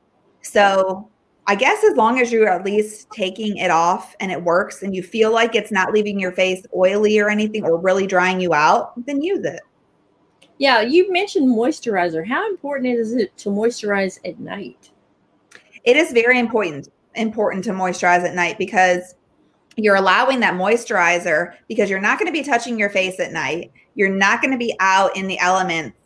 so 0.42 1.08
I 1.46 1.54
guess 1.54 1.82
as 1.84 1.96
long 1.96 2.20
as 2.20 2.30
you're 2.30 2.48
at 2.48 2.64
least 2.64 3.08
taking 3.10 3.56
it 3.56 3.70
off 3.70 4.14
and 4.20 4.30
it 4.30 4.42
works 4.42 4.82
and 4.82 4.94
you 4.94 5.02
feel 5.02 5.32
like 5.32 5.54
it's 5.54 5.72
not 5.72 5.92
leaving 5.92 6.20
your 6.20 6.32
face 6.32 6.64
oily 6.74 7.18
or 7.18 7.28
anything 7.28 7.64
or 7.64 7.78
really 7.78 8.06
drying 8.06 8.40
you 8.40 8.54
out, 8.54 8.92
then 9.06 9.22
use 9.22 9.44
it. 9.44 9.60
Yeah, 10.58 10.80
you 10.80 11.10
mentioned 11.12 11.48
moisturizer. 11.48 12.26
How 12.26 12.48
important 12.48 12.96
is 12.96 13.14
it 13.14 13.36
to 13.38 13.48
moisturize 13.48 14.18
at 14.24 14.38
night? 14.38 14.90
It 15.84 15.96
is 15.96 16.12
very 16.12 16.38
important 16.38 16.88
important 17.14 17.64
to 17.64 17.72
moisturize 17.72 18.26
at 18.26 18.34
night 18.34 18.56
because 18.56 19.14
you're 19.76 19.96
allowing 19.96 20.40
that 20.40 20.54
moisturizer 20.54 21.54
because 21.68 21.90
you're 21.90 22.00
not 22.00 22.18
going 22.18 22.32
to 22.32 22.32
be 22.32 22.44
touching 22.44 22.78
your 22.78 22.90
face 22.90 23.18
at 23.18 23.32
night. 23.32 23.72
You're 23.94 24.14
not 24.14 24.40
going 24.40 24.52
to 24.52 24.58
be 24.58 24.74
out 24.80 25.16
in 25.16 25.26
the 25.26 25.38
elements 25.40 26.01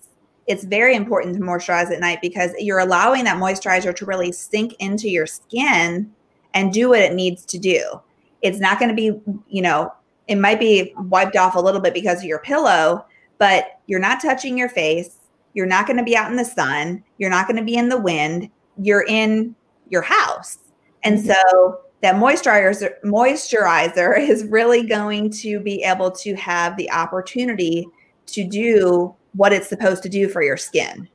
it's 0.46 0.64
very 0.64 0.94
important 0.94 1.34
to 1.34 1.40
moisturize 1.40 1.90
at 1.90 2.00
night 2.00 2.20
because 2.22 2.52
you're 2.58 2.78
allowing 2.78 3.24
that 3.24 3.36
moisturizer 3.36 3.94
to 3.96 4.06
really 4.06 4.30
sink 4.32 4.74
into 4.78 5.08
your 5.08 5.26
skin 5.26 6.10
and 6.54 6.72
do 6.72 6.88
what 6.88 7.00
it 7.00 7.14
needs 7.14 7.44
to 7.46 7.58
do. 7.58 8.00
It's 8.42 8.60
not 8.60 8.78
going 8.78 8.88
to 8.88 8.94
be, 8.94 9.20
you 9.48 9.62
know, 9.62 9.92
it 10.28 10.36
might 10.36 10.60
be 10.60 10.94
wiped 10.96 11.36
off 11.36 11.54
a 11.54 11.60
little 11.60 11.80
bit 11.80 11.94
because 11.94 12.18
of 12.18 12.24
your 12.24 12.38
pillow, 12.38 13.04
but 13.38 13.80
you're 13.86 14.00
not 14.00 14.22
touching 14.22 14.56
your 14.56 14.68
face. 14.68 15.18
You're 15.54 15.66
not 15.66 15.86
going 15.86 15.96
to 15.96 16.04
be 16.04 16.16
out 16.16 16.30
in 16.30 16.36
the 16.36 16.44
sun. 16.44 17.02
You're 17.18 17.30
not 17.30 17.46
going 17.46 17.56
to 17.56 17.64
be 17.64 17.76
in 17.76 17.88
the 17.88 18.00
wind. 18.00 18.50
You're 18.78 19.04
in 19.08 19.54
your 19.88 20.02
house. 20.02 20.58
And 21.02 21.18
mm-hmm. 21.18 21.28
so 21.28 21.80
that 22.02 22.16
moisturizer 22.16 22.92
moisturizer 23.04 24.18
is 24.28 24.44
really 24.44 24.86
going 24.86 25.30
to 25.30 25.60
be 25.60 25.82
able 25.82 26.10
to 26.12 26.34
have 26.36 26.76
the 26.76 26.90
opportunity 26.90 27.86
to 28.26 28.44
do 28.44 29.14
what 29.34 29.52
it's 29.52 29.68
supposed 29.68 30.02
to 30.02 30.08
do 30.08 30.28
for 30.28 30.42
your 30.42 30.56
skin. 30.56 31.08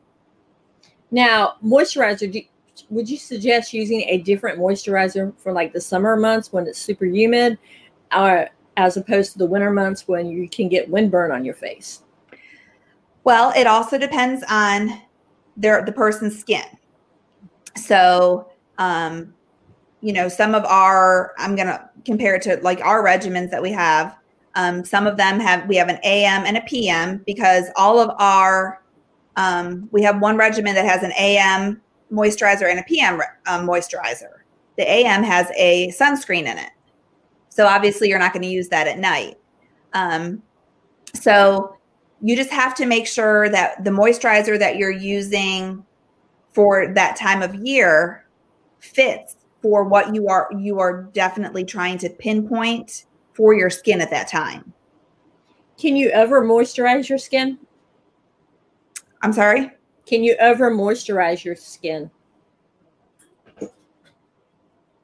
Now, 1.11 1.55
moisturizer, 1.63 2.31
do, 2.31 2.41
would 2.89 3.09
you 3.09 3.17
suggest 3.17 3.73
using 3.73 4.01
a 4.01 4.19
different 4.19 4.59
moisturizer 4.59 5.33
for 5.37 5.51
like 5.51 5.73
the 5.73 5.81
summer 5.81 6.15
months 6.15 6.53
when 6.53 6.67
it's 6.67 6.79
super 6.79 7.05
humid, 7.05 7.57
or 8.15 8.49
as 8.77 8.97
opposed 8.97 9.33
to 9.33 9.37
the 9.37 9.45
winter 9.45 9.71
months 9.71 10.07
when 10.07 10.27
you 10.27 10.47
can 10.47 10.69
get 10.69 10.89
windburn 10.89 11.33
on 11.33 11.43
your 11.43 11.55
face? 11.55 12.03
Well, 13.23 13.51
it 13.55 13.67
also 13.67 13.97
depends 13.97 14.43
on 14.49 15.01
their 15.57 15.83
the 15.83 15.91
person's 15.91 16.39
skin. 16.39 16.63
So, 17.75 18.49
um, 18.77 19.33
you 20.01 20.13
know, 20.13 20.29
some 20.29 20.55
of 20.55 20.65
our 20.65 21.33
I'm 21.37 21.55
gonna 21.55 21.89
compare 22.05 22.35
it 22.35 22.41
to 22.43 22.57
like 22.61 22.81
our 22.81 23.03
regimens 23.03 23.51
that 23.51 23.61
we 23.61 23.71
have. 23.71 24.15
Um, 24.55 24.83
some 24.83 25.07
of 25.07 25.17
them 25.17 25.39
have 25.39 25.67
we 25.67 25.75
have 25.77 25.87
an 25.87 25.99
AM 26.03 26.45
and 26.45 26.57
a 26.57 26.61
PM 26.61 27.23
because 27.25 27.65
all 27.75 27.99
of 27.99 28.11
our 28.19 28.81
um, 29.37 29.87
we 29.91 30.01
have 30.03 30.21
one 30.21 30.37
regimen 30.37 30.75
that 30.75 30.85
has 30.85 31.03
an 31.03 31.13
AM 31.17 31.81
moisturizer 32.11 32.69
and 32.69 32.79
a 32.79 32.83
PM 32.83 33.21
um, 33.47 33.65
moisturizer. 33.65 34.39
The 34.77 34.89
AM 34.89 35.23
has 35.23 35.47
a 35.55 35.89
sunscreen 35.89 36.41
in 36.41 36.57
it, 36.57 36.71
so 37.49 37.65
obviously 37.65 38.09
you're 38.09 38.19
not 38.19 38.33
going 38.33 38.43
to 38.43 38.49
use 38.49 38.67
that 38.69 38.87
at 38.87 38.99
night. 38.99 39.37
Um, 39.93 40.41
so 41.13 41.77
you 42.21 42.35
just 42.35 42.51
have 42.51 42.75
to 42.75 42.85
make 42.85 43.07
sure 43.07 43.49
that 43.49 43.83
the 43.83 43.91
moisturizer 43.91 44.59
that 44.59 44.77
you're 44.77 44.91
using 44.91 45.85
for 46.53 46.93
that 46.93 47.15
time 47.15 47.41
of 47.41 47.55
year 47.55 48.25
fits 48.79 49.35
for 49.61 49.83
what 49.83 50.13
you 50.13 50.27
are 50.27 50.49
you 50.57 50.79
are 50.79 51.03
definitely 51.13 51.63
trying 51.63 51.97
to 51.97 52.09
pinpoint 52.09 53.05
for 53.41 53.55
your 53.55 53.71
skin 53.71 54.01
at 54.01 54.11
that 54.11 54.27
time. 54.27 54.71
Can 55.75 55.95
you 55.95 56.11
ever 56.11 56.45
moisturize 56.45 57.09
your 57.09 57.17
skin? 57.17 57.57
I'm 59.23 59.33
sorry? 59.33 59.71
Can 60.05 60.23
you 60.23 60.35
ever 60.37 60.69
moisturize 60.69 61.43
your 61.43 61.55
skin? 61.55 62.11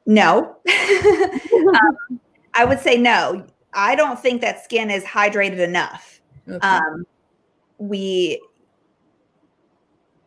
No. 0.05 0.55
um, 0.69 2.19
I 2.53 2.63
would 2.63 2.79
say 2.79 2.95
no. 2.95 3.43
I 3.73 3.95
don't 3.95 4.19
think 4.19 4.41
that 4.41 4.63
skin 4.63 4.91
is 4.91 5.03
hydrated 5.03 5.57
enough. 5.57 6.21
Okay. 6.47 6.59
Um, 6.59 7.07
we 7.79 8.39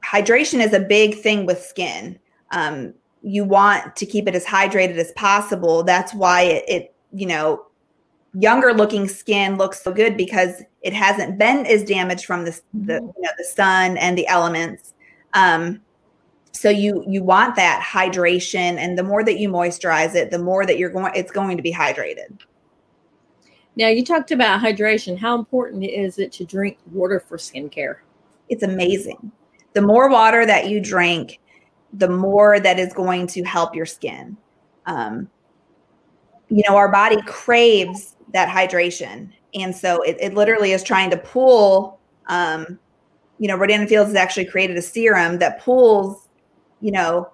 hydration 0.04 0.60
is 0.60 0.72
a 0.72 0.80
big 0.80 1.14
thing 1.14 1.46
with 1.46 1.62
skin. 1.62 2.18
Um, 2.50 2.92
you 3.22 3.44
want 3.44 3.94
to 3.94 4.04
keep 4.04 4.26
it 4.26 4.34
as 4.34 4.44
hydrated 4.44 4.96
as 4.96 5.12
possible. 5.12 5.84
That's 5.84 6.12
why 6.12 6.42
it, 6.42 6.64
it 6.66 6.94
you 7.12 7.26
know, 7.26 7.66
younger 8.34 8.72
looking 8.72 9.08
skin 9.08 9.56
looks 9.56 9.82
so 9.82 9.92
good 9.92 10.16
because 10.16 10.62
it 10.82 10.92
hasn't 10.92 11.38
been 11.38 11.66
as 11.66 11.84
damaged 11.84 12.24
from 12.24 12.44
the, 12.44 12.60
the 12.74 12.94
mm-hmm. 12.94 13.06
you 13.06 13.22
know 13.22 13.30
the 13.36 13.44
sun 13.44 13.96
and 13.96 14.16
the 14.16 14.26
elements. 14.26 14.94
Um, 15.34 15.80
so 16.52 16.68
you 16.68 17.04
you 17.06 17.22
want 17.22 17.56
that 17.56 17.82
hydration 17.82 18.76
and 18.78 18.98
the 18.98 19.02
more 19.02 19.24
that 19.24 19.38
you 19.38 19.48
moisturize 19.48 20.14
it 20.14 20.30
the 20.30 20.38
more 20.38 20.66
that 20.66 20.78
you're 20.78 20.90
going 20.90 21.12
it's 21.14 21.32
going 21.32 21.56
to 21.56 21.62
be 21.62 21.72
hydrated. 21.72 22.40
Now 23.76 23.88
you 23.88 24.04
talked 24.04 24.30
about 24.30 24.60
hydration. 24.60 25.16
How 25.16 25.38
important 25.38 25.84
is 25.84 26.18
it 26.18 26.32
to 26.32 26.44
drink 26.44 26.78
water 26.90 27.20
for 27.20 27.36
skincare? 27.36 27.98
It's 28.48 28.64
amazing. 28.64 29.30
The 29.74 29.82
more 29.82 30.10
water 30.10 30.44
that 30.46 30.68
you 30.68 30.80
drink 30.80 31.38
the 31.94 32.08
more 32.08 32.60
that 32.60 32.78
is 32.78 32.92
going 32.92 33.26
to 33.26 33.42
help 33.42 33.74
your 33.74 33.86
skin. 33.86 34.36
Um, 34.86 35.28
you 36.48 36.62
know 36.68 36.76
our 36.76 36.90
body 36.90 37.20
craves 37.22 38.09
that 38.32 38.48
hydration. 38.48 39.32
And 39.54 39.74
so 39.74 40.02
it, 40.02 40.16
it 40.20 40.34
literally 40.34 40.72
is 40.72 40.82
trying 40.82 41.10
to 41.10 41.16
pull, 41.16 41.98
um, 42.26 42.78
you 43.38 43.48
know, 43.48 43.56
Rodan 43.56 43.86
Fields 43.86 44.10
has 44.10 44.16
actually 44.16 44.44
created 44.44 44.76
a 44.76 44.82
serum 44.82 45.38
that 45.38 45.60
pulls, 45.60 46.28
you 46.80 46.92
know, 46.92 47.30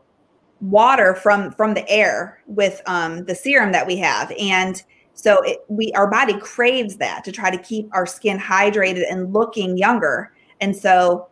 water 0.60 1.14
from 1.14 1.52
from 1.52 1.74
the 1.74 1.88
air 1.88 2.42
with 2.46 2.80
um, 2.86 3.24
the 3.26 3.34
serum 3.34 3.72
that 3.72 3.86
we 3.86 3.96
have. 3.96 4.32
And 4.38 4.82
so 5.12 5.42
it, 5.42 5.58
we 5.68 5.92
our 5.92 6.10
body 6.10 6.38
craves 6.38 6.96
that 6.96 7.24
to 7.24 7.32
try 7.32 7.50
to 7.50 7.58
keep 7.58 7.88
our 7.92 8.06
skin 8.06 8.38
hydrated 8.38 9.04
and 9.10 9.32
looking 9.32 9.76
younger. 9.76 10.32
And 10.60 10.74
so 10.74 11.28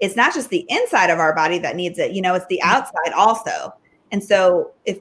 it's 0.00 0.16
not 0.16 0.34
just 0.34 0.50
the 0.50 0.64
inside 0.68 1.10
of 1.10 1.18
our 1.18 1.34
body 1.34 1.58
that 1.58 1.76
needs 1.76 1.98
it, 1.98 2.12
you 2.12 2.22
know, 2.22 2.34
it's 2.34 2.46
the 2.46 2.62
outside 2.62 3.12
also. 3.16 3.74
And 4.10 4.22
so 4.22 4.72
if 4.84 4.98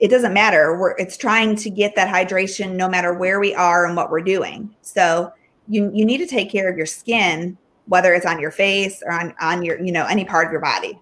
it 0.00 0.08
doesn't 0.08 0.32
matter. 0.32 0.78
We're 0.78 0.96
it's 0.96 1.16
trying 1.16 1.56
to 1.56 1.70
get 1.70 1.94
that 1.94 2.12
hydration 2.12 2.74
no 2.74 2.88
matter 2.88 3.12
where 3.12 3.38
we 3.38 3.54
are 3.54 3.86
and 3.86 3.94
what 3.96 4.10
we're 4.10 4.22
doing. 4.22 4.74
So 4.80 5.32
you 5.68 5.90
you 5.94 6.04
need 6.04 6.18
to 6.18 6.26
take 6.26 6.50
care 6.50 6.70
of 6.70 6.76
your 6.76 6.86
skin, 6.86 7.56
whether 7.86 8.14
it's 8.14 8.26
on 8.26 8.40
your 8.40 8.50
face 8.50 9.02
or 9.04 9.12
on 9.12 9.34
on 9.40 9.62
your 9.62 9.80
you 9.80 9.92
know 9.92 10.06
any 10.06 10.24
part 10.24 10.46
of 10.46 10.52
your 10.52 10.62
body. 10.62 10.98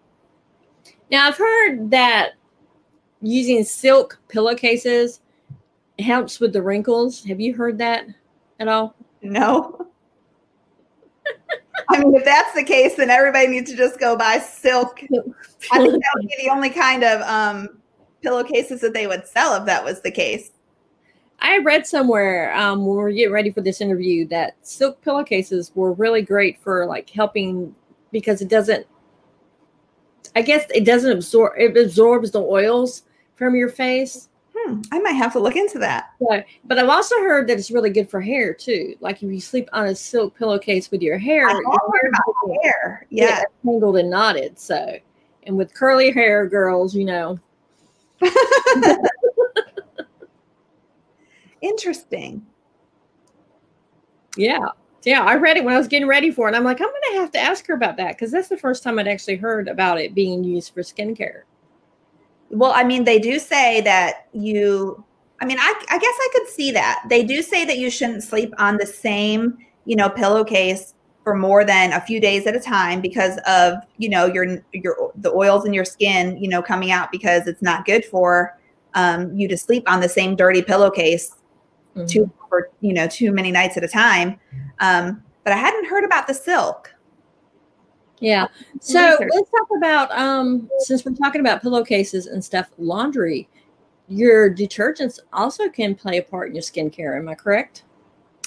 Now 1.11 1.29
I've 1.29 1.39
heard 1.39 1.91
that 1.93 2.33
using 3.23 3.65
silk 3.65 4.19
pillowcases 4.29 5.21
helps 6.01 6.41
with 6.41 6.53
the 6.53 6.63
wrinkles. 6.63 7.25
Have 7.25 7.41
you 7.41 7.55
heard 7.55 7.79
that 7.79 8.07
at 8.59 8.69
all? 8.69 8.95
No. 9.23 9.87
I 11.91 11.99
mean, 11.99 12.15
if 12.15 12.25
that's 12.25 12.53
the 12.55 12.65
case, 12.65 12.97
then 12.97 13.11
everybody 13.11 13.47
needs 13.47 13.71
to 13.71 13.77
just 13.77 13.99
go 13.99 14.17
buy 14.17 14.39
silk. 14.39 15.01
I 15.03 15.79
think 15.79 15.93
that 15.93 16.13
would 16.17 16.29
be 16.29 16.35
the 16.45 16.51
only 16.51 16.71
kind 16.71 17.03
of 17.03 17.23
um, 17.23 17.78
pillowcases 18.23 18.81
that 18.81 18.95
they 18.95 19.07
would 19.07 19.27
sell 19.27 19.55
if 19.55 19.67
that 19.67 19.85
was 19.85 20.01
the 20.01 20.11
case. 20.11 20.51
I 21.41 21.59
read 21.59 21.87
somewhere 21.87 22.55
um, 22.57 22.85
when 22.85 22.97
we 22.97 23.03
were 23.03 23.13
getting 23.13 23.33
ready 23.33 23.51
for 23.51 23.61
this 23.61 23.81
interview 23.81 24.27
that 24.29 24.57
silk 24.63 25.01
pillowcases 25.03 25.73
were 25.75 25.93
really 25.93 26.23
great 26.23 26.61
for 26.61 26.87
like 26.87 27.09
helping 27.11 27.75
because 28.11 28.43
it 28.43 28.49
doesn't. 28.49 28.87
I 30.35 30.43
guess 30.43 30.67
it 30.75 30.85
doesn't 30.85 31.13
absorb. 31.13 31.53
It 31.59 31.77
absorbs 31.77 32.33
the 32.33 32.41
oils 32.41 33.05
from 33.37 33.55
your 33.55 33.69
face. 33.69 34.29
Hmm, 34.55 34.81
I 34.91 34.99
might 34.99 35.13
have 35.13 35.33
to 35.35 35.39
look 35.39 35.55
into 35.55 35.79
that. 35.79 36.11
Yeah, 36.21 36.43
but 36.65 36.79
I've 36.79 36.89
also 36.89 37.15
heard 37.21 37.49
that 37.49 37.59
it's 37.59 37.71
really 37.71 37.91
good 37.91 38.11
for 38.11 38.21
hair 38.21 38.53
too. 38.53 38.97
Like 39.01 39.23
if 39.23 39.31
you 39.31 39.41
sleep 39.41 39.69
on 39.73 39.87
a 39.87 39.95
silk 39.95 40.37
pillowcase 40.37 40.91
with 40.91 41.03
your 41.03 41.19
hair, 41.19 41.49
your 41.49 42.63
hair. 42.63 43.07
Yeah. 43.11 43.25
yeah, 43.25 43.43
tangled 43.65 43.97
and 43.97 44.11
knotted. 44.11 44.59
So, 44.59 44.99
and 45.45 45.57
with 45.57 45.73
curly 45.73 46.11
hair, 46.11 46.47
girls, 46.49 46.95
you 46.95 47.05
know, 47.05 47.39
Interesting. 51.61 52.47
yeah, 54.37 54.69
yeah. 55.05 55.23
I 55.25 55.35
read 55.35 55.57
it 55.57 55.65
when 55.65 55.75
I 55.75 55.79
was 55.79 55.89
getting 55.89 56.09
ready 56.09 56.31
for 56.31 56.47
it. 56.47 56.51
And 56.51 56.57
I'm 56.57 56.65
like, 56.65 56.81
I'm 56.81 56.87
going 56.89 57.15
to 57.15 57.21
have 57.21 57.33
to 57.33 57.39
ask 57.39 57.67
her 57.67 57.75
about 57.75 57.97
that 57.97 58.13
because 58.17 58.31
that's 58.31 58.49
the 58.49 58.57
first 58.57 58.83
time 58.83 58.99
I'd 58.99 59.09
actually 59.09 59.37
heard 59.37 59.69
about 59.69 60.01
it 60.01 60.15
being 60.15 60.45
used 60.45 60.73
for 60.73 60.83
skincare. 60.83 61.43
Well, 62.51 62.73
I 62.75 62.85
mean, 62.85 63.05
they 63.05 63.19
do 63.19 63.39
say 63.39 63.81
that 63.83 64.29
you, 64.33 65.05
I 65.41 65.45
mean, 65.45 65.59
I, 65.59 65.75
I 65.91 65.99
guess 65.99 66.15
I 66.19 66.29
could 66.33 66.49
see 66.49 66.71
that. 66.73 67.05
They 67.09 67.25
do 67.25 67.43
say 67.43 67.65
that 67.65 67.79
you 67.79 67.91
shouldn't 67.91 68.23
sleep 68.23 68.55
on 68.59 68.77
the 68.77 68.87
same, 68.87 69.59
you 69.85 69.97
know, 69.97 70.09
pillowcase 70.09 70.95
for 71.29 71.37
more 71.37 71.63
than 71.63 71.93
a 71.93 72.01
few 72.01 72.21
days 72.21 72.47
at 72.47 72.57
a 72.57 72.61
time 72.61 73.03
because 73.03 73.39
of, 73.47 73.75
you 73.99 74.09
know, 74.09 74.25
your, 74.25 74.65
your, 74.73 75.13
the 75.17 75.31
oils 75.31 75.67
in 75.67 75.75
your 75.75 75.85
skin, 75.85 76.43
you 76.43 76.49
know, 76.49 76.63
coming 76.63 76.91
out 76.91 77.13
because 77.13 77.47
it's 77.47 77.61
not 77.61 77.85
good 77.85 78.03
for 78.03 78.59
um, 78.95 79.37
you 79.37 79.47
to 79.47 79.59
sleep 79.59 79.85
on 79.91 80.01
the 80.01 80.09
same 80.09 80.35
dirty 80.35 80.63
pillowcase 80.63 81.35
Mm-hmm. 81.99 82.07
too 82.07 82.33
for, 82.49 82.71
you 82.81 82.93
know, 82.93 83.07
too 83.09 83.33
many 83.33 83.51
nights 83.51 83.77
at 83.77 83.85
a 83.85 83.89
time. 83.89 84.39
Um, 84.79 85.23
but 85.45 85.53
I 85.53 85.57
hadn't 85.57 85.87
heard 85.87 86.05
about 86.05 86.27
the 86.27 86.35
silk. 86.35 86.95
Yeah. 88.21 88.47
So 88.81 89.17
let's 89.21 89.51
talk 89.51 89.69
about 89.77 90.11
um 90.13 90.69
since 90.81 91.05
we're 91.05 91.15
talking 91.15 91.41
about 91.41 91.63
pillowcases 91.63 92.27
and 92.27 92.45
stuff, 92.45 92.69
laundry. 92.79 93.49
Your 94.09 94.53
detergents 94.53 95.19
also 95.33 95.69
can 95.69 95.95
play 95.95 96.19
a 96.19 96.23
part 96.23 96.49
in 96.49 96.55
your 96.55 96.63
skincare. 96.63 97.17
Am 97.17 97.29
I 97.29 97.35
correct? 97.35 97.85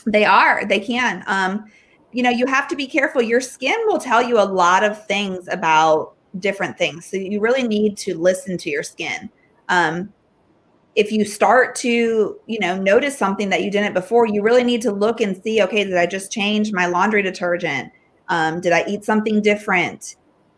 They 0.05 0.25
are. 0.25 0.65
They 0.65 0.79
can. 0.79 1.23
Um, 1.27 1.65
you 2.11 2.23
know, 2.23 2.29
you 2.29 2.45
have 2.45 2.67
to 2.69 2.75
be 2.75 2.87
careful. 2.87 3.21
Your 3.21 3.41
skin 3.41 3.77
will 3.85 3.99
tell 3.99 4.21
you 4.21 4.39
a 4.39 4.43
lot 4.43 4.83
of 4.83 5.05
things 5.07 5.47
about 5.49 6.13
different 6.39 6.77
things. 6.77 7.05
So 7.05 7.17
you 7.17 7.39
really 7.39 7.63
need 7.63 7.97
to 7.97 8.17
listen 8.17 8.57
to 8.57 8.69
your 8.69 8.83
skin. 8.83 9.29
Um, 9.69 10.13
if 10.95 11.11
you 11.11 11.23
start 11.23 11.75
to, 11.75 12.37
you 12.45 12.59
know, 12.59 12.77
notice 12.77 13.17
something 13.17 13.49
that 13.49 13.63
you 13.63 13.71
didn't 13.71 13.93
before, 13.93 14.25
you 14.27 14.41
really 14.41 14.63
need 14.63 14.81
to 14.81 14.91
look 14.91 15.21
and 15.21 15.41
see, 15.41 15.61
okay, 15.61 15.83
did 15.85 15.95
I 15.95 16.05
just 16.05 16.31
change 16.31 16.73
my 16.73 16.85
laundry 16.85 17.21
detergent? 17.21 17.91
Um, 18.27 18.59
did 18.59 18.73
I 18.73 18.83
eat 18.87 19.05
something 19.05 19.41
different? 19.41 20.15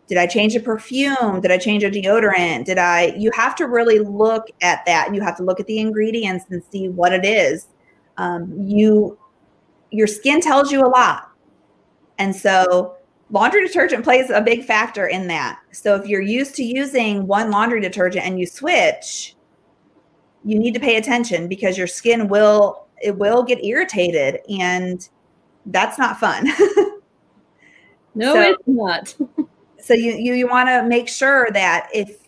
Did 0.07 0.17
I 0.17 0.27
change 0.27 0.55
a 0.55 0.59
perfume? 0.59 1.39
Did 1.41 1.51
I 1.51 1.57
change 1.57 1.83
a 1.83 1.89
deodorant? 1.89 2.65
Did 2.65 2.77
I? 2.77 3.13
You 3.17 3.31
have 3.35 3.55
to 3.55 3.67
really 3.67 3.99
look 3.99 4.47
at 4.61 4.85
that. 4.85 5.13
You 5.13 5.21
have 5.21 5.37
to 5.37 5.43
look 5.43 5.59
at 5.59 5.67
the 5.67 5.79
ingredients 5.79 6.45
and 6.49 6.63
see 6.71 6.89
what 6.89 7.13
it 7.13 7.25
is. 7.25 7.67
Um, 8.17 8.53
you, 8.59 9.17
your 9.91 10.07
skin 10.07 10.41
tells 10.41 10.71
you 10.71 10.81
a 10.81 10.89
lot, 10.89 11.31
and 12.17 12.35
so 12.35 12.95
laundry 13.31 13.65
detergent 13.65 14.03
plays 14.03 14.29
a 14.29 14.41
big 14.41 14.63
factor 14.63 15.07
in 15.07 15.27
that. 15.27 15.59
So 15.71 15.95
if 15.95 16.07
you're 16.07 16.21
used 16.21 16.55
to 16.55 16.63
using 16.63 17.25
one 17.27 17.51
laundry 17.51 17.81
detergent 17.81 18.25
and 18.25 18.39
you 18.39 18.45
switch, 18.45 19.35
you 20.45 20.59
need 20.59 20.73
to 20.73 20.79
pay 20.79 20.97
attention 20.97 21.47
because 21.47 21.77
your 21.77 21.87
skin 21.87 22.27
will 22.27 22.87
it 23.01 23.17
will 23.17 23.43
get 23.43 23.63
irritated 23.63 24.39
and 24.49 25.09
that's 25.67 25.97
not 25.97 26.19
fun. 26.19 26.47
No, 28.15 28.33
So- 28.33 28.41
it's 28.41 28.63
not. 28.67 29.15
so 29.79 29.93
you 29.93 30.13
you, 30.13 30.33
you 30.33 30.47
want 30.47 30.69
to 30.69 30.83
make 30.83 31.07
sure 31.07 31.47
that 31.51 31.89
if 31.93 32.27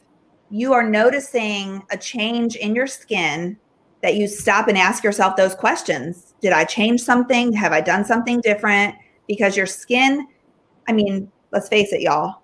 you 0.50 0.74
are 0.74 0.88
noticing 0.88 1.84
a 1.91 1.98
change 1.98 2.56
in 2.56 2.76
your 2.76 2.88
skin 2.88 3.58
that 4.02 4.15
you 4.15 4.28
stop 4.28 4.67
and 4.67 4.78
ask 4.78 5.04
yourself 5.04 5.36
those 5.36 5.56
questions 5.56 6.36
did 6.41 6.52
i 6.54 6.63
change 6.63 7.02
something 7.02 7.52
have 7.52 7.71
i 7.71 7.82
done 7.82 8.06
something 8.06 8.39
different 8.41 8.93
because 9.28 9.56
your 9.56 9.66
skin 9.66 10.28
i 10.88 10.92
mean 10.92 11.32
let's 11.52 11.70
face 11.70 11.92
it 11.94 12.02
y'all 12.02 12.42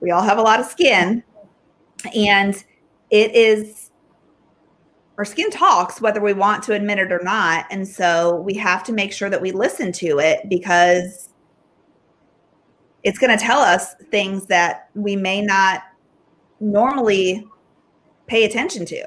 we 0.00 0.10
all 0.10 0.22
have 0.22 0.38
a 0.38 0.42
lot 0.42 0.60
of 0.60 0.66
skin 0.66 1.22
and 2.14 2.64
it 3.10 3.34
is 3.34 3.90
our 5.16 5.24
skin 5.24 5.50
talks 5.50 6.00
whether 6.00 6.20
we 6.20 6.32
want 6.32 6.62
to 6.62 6.72
admit 6.72 6.98
it 6.98 7.10
or 7.10 7.20
not 7.22 7.66
and 7.70 7.86
so 7.86 8.40
we 8.40 8.54
have 8.54 8.84
to 8.84 8.92
make 8.92 9.12
sure 9.12 9.30
that 9.30 9.40
we 9.40 9.50
listen 9.50 9.90
to 9.92 10.18
it 10.18 10.48
because 10.48 11.28
it's 13.04 13.18
going 13.18 13.36
to 13.36 13.42
tell 13.42 13.60
us 13.60 13.94
things 14.10 14.46
that 14.46 14.90
we 14.94 15.16
may 15.16 15.40
not 15.40 15.82
normally 16.60 17.46
pay 18.26 18.44
attention 18.44 18.84
to. 18.86 19.06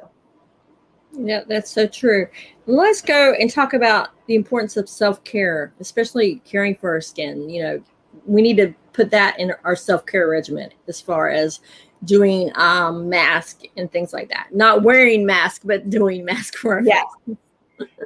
Yeah, 1.13 1.41
that's 1.47 1.69
so 1.69 1.87
true. 1.87 2.27
Let's 2.65 3.01
go 3.01 3.33
and 3.33 3.51
talk 3.51 3.73
about 3.73 4.09
the 4.31 4.35
importance 4.37 4.77
of 4.77 4.87
self 4.87 5.21
care, 5.25 5.73
especially 5.81 6.41
caring 6.45 6.73
for 6.73 6.91
our 6.91 7.01
skin. 7.01 7.49
You 7.49 7.63
know, 7.63 7.83
we 8.25 8.41
need 8.41 8.55
to 8.57 8.73
put 8.93 9.11
that 9.11 9.37
in 9.37 9.53
our 9.65 9.75
self 9.75 10.05
care 10.05 10.29
regimen 10.29 10.69
as 10.87 11.01
far 11.01 11.29
as 11.29 11.59
doing 12.05 12.49
um, 12.55 13.09
mask 13.09 13.63
and 13.75 13.91
things 13.91 14.13
like 14.13 14.29
that. 14.29 14.47
Not 14.53 14.83
wearing 14.83 15.25
mask, 15.25 15.63
but 15.65 15.89
doing 15.89 16.23
mask 16.31 16.55
for 16.55 16.75
our 16.75 16.81
Yes. 16.81 17.05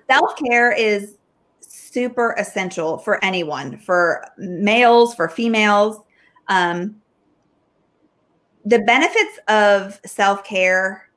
Self 0.09 0.35
care 0.37 0.71
is 0.71 1.17
super 1.59 2.33
essential 2.39 2.97
for 2.97 3.23
anyone, 3.23 3.77
for 3.77 4.25
males, 4.39 5.13
for 5.13 5.29
females. 5.29 5.99
Um, 6.47 6.95
the 8.65 8.79
benefits 8.79 9.37
of 9.47 9.99
self 10.07 10.43
care, 10.43 11.07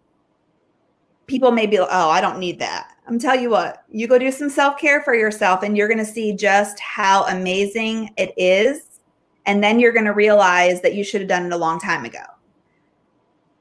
people 1.29 1.53
may 1.53 1.67
be 1.67 1.79
like, 1.79 1.89
oh, 1.93 2.11
I 2.11 2.21
don't 2.21 2.41
need 2.41 2.59
that. 2.59 2.91
I'm 3.07 3.19
tell 3.19 3.39
you 3.39 3.51
what, 3.51 3.85
you 3.89 4.09
go 4.09 4.19
do 4.19 4.33
some 4.33 4.51
self 4.51 4.79
care 4.79 5.01
for 5.03 5.15
yourself, 5.15 5.63
and 5.63 5.77
you're 5.77 5.89
going 5.89 5.99
to 5.99 6.05
see 6.05 6.35
just 6.35 6.81
how 6.81 7.25
amazing 7.27 8.11
it 8.17 8.35
is. 8.37 9.01
And 9.47 9.63
then 9.63 9.79
you're 9.79 9.93
going 9.93 10.05
to 10.05 10.13
realize 10.13 10.83
that 10.83 10.95
you 10.95 11.05
should 11.05 11.23
have 11.23 11.29
done 11.29 11.47
it 11.47 11.53
a 11.53 11.57
long 11.57 11.81
time 11.81 12.05
ago. 12.05 12.25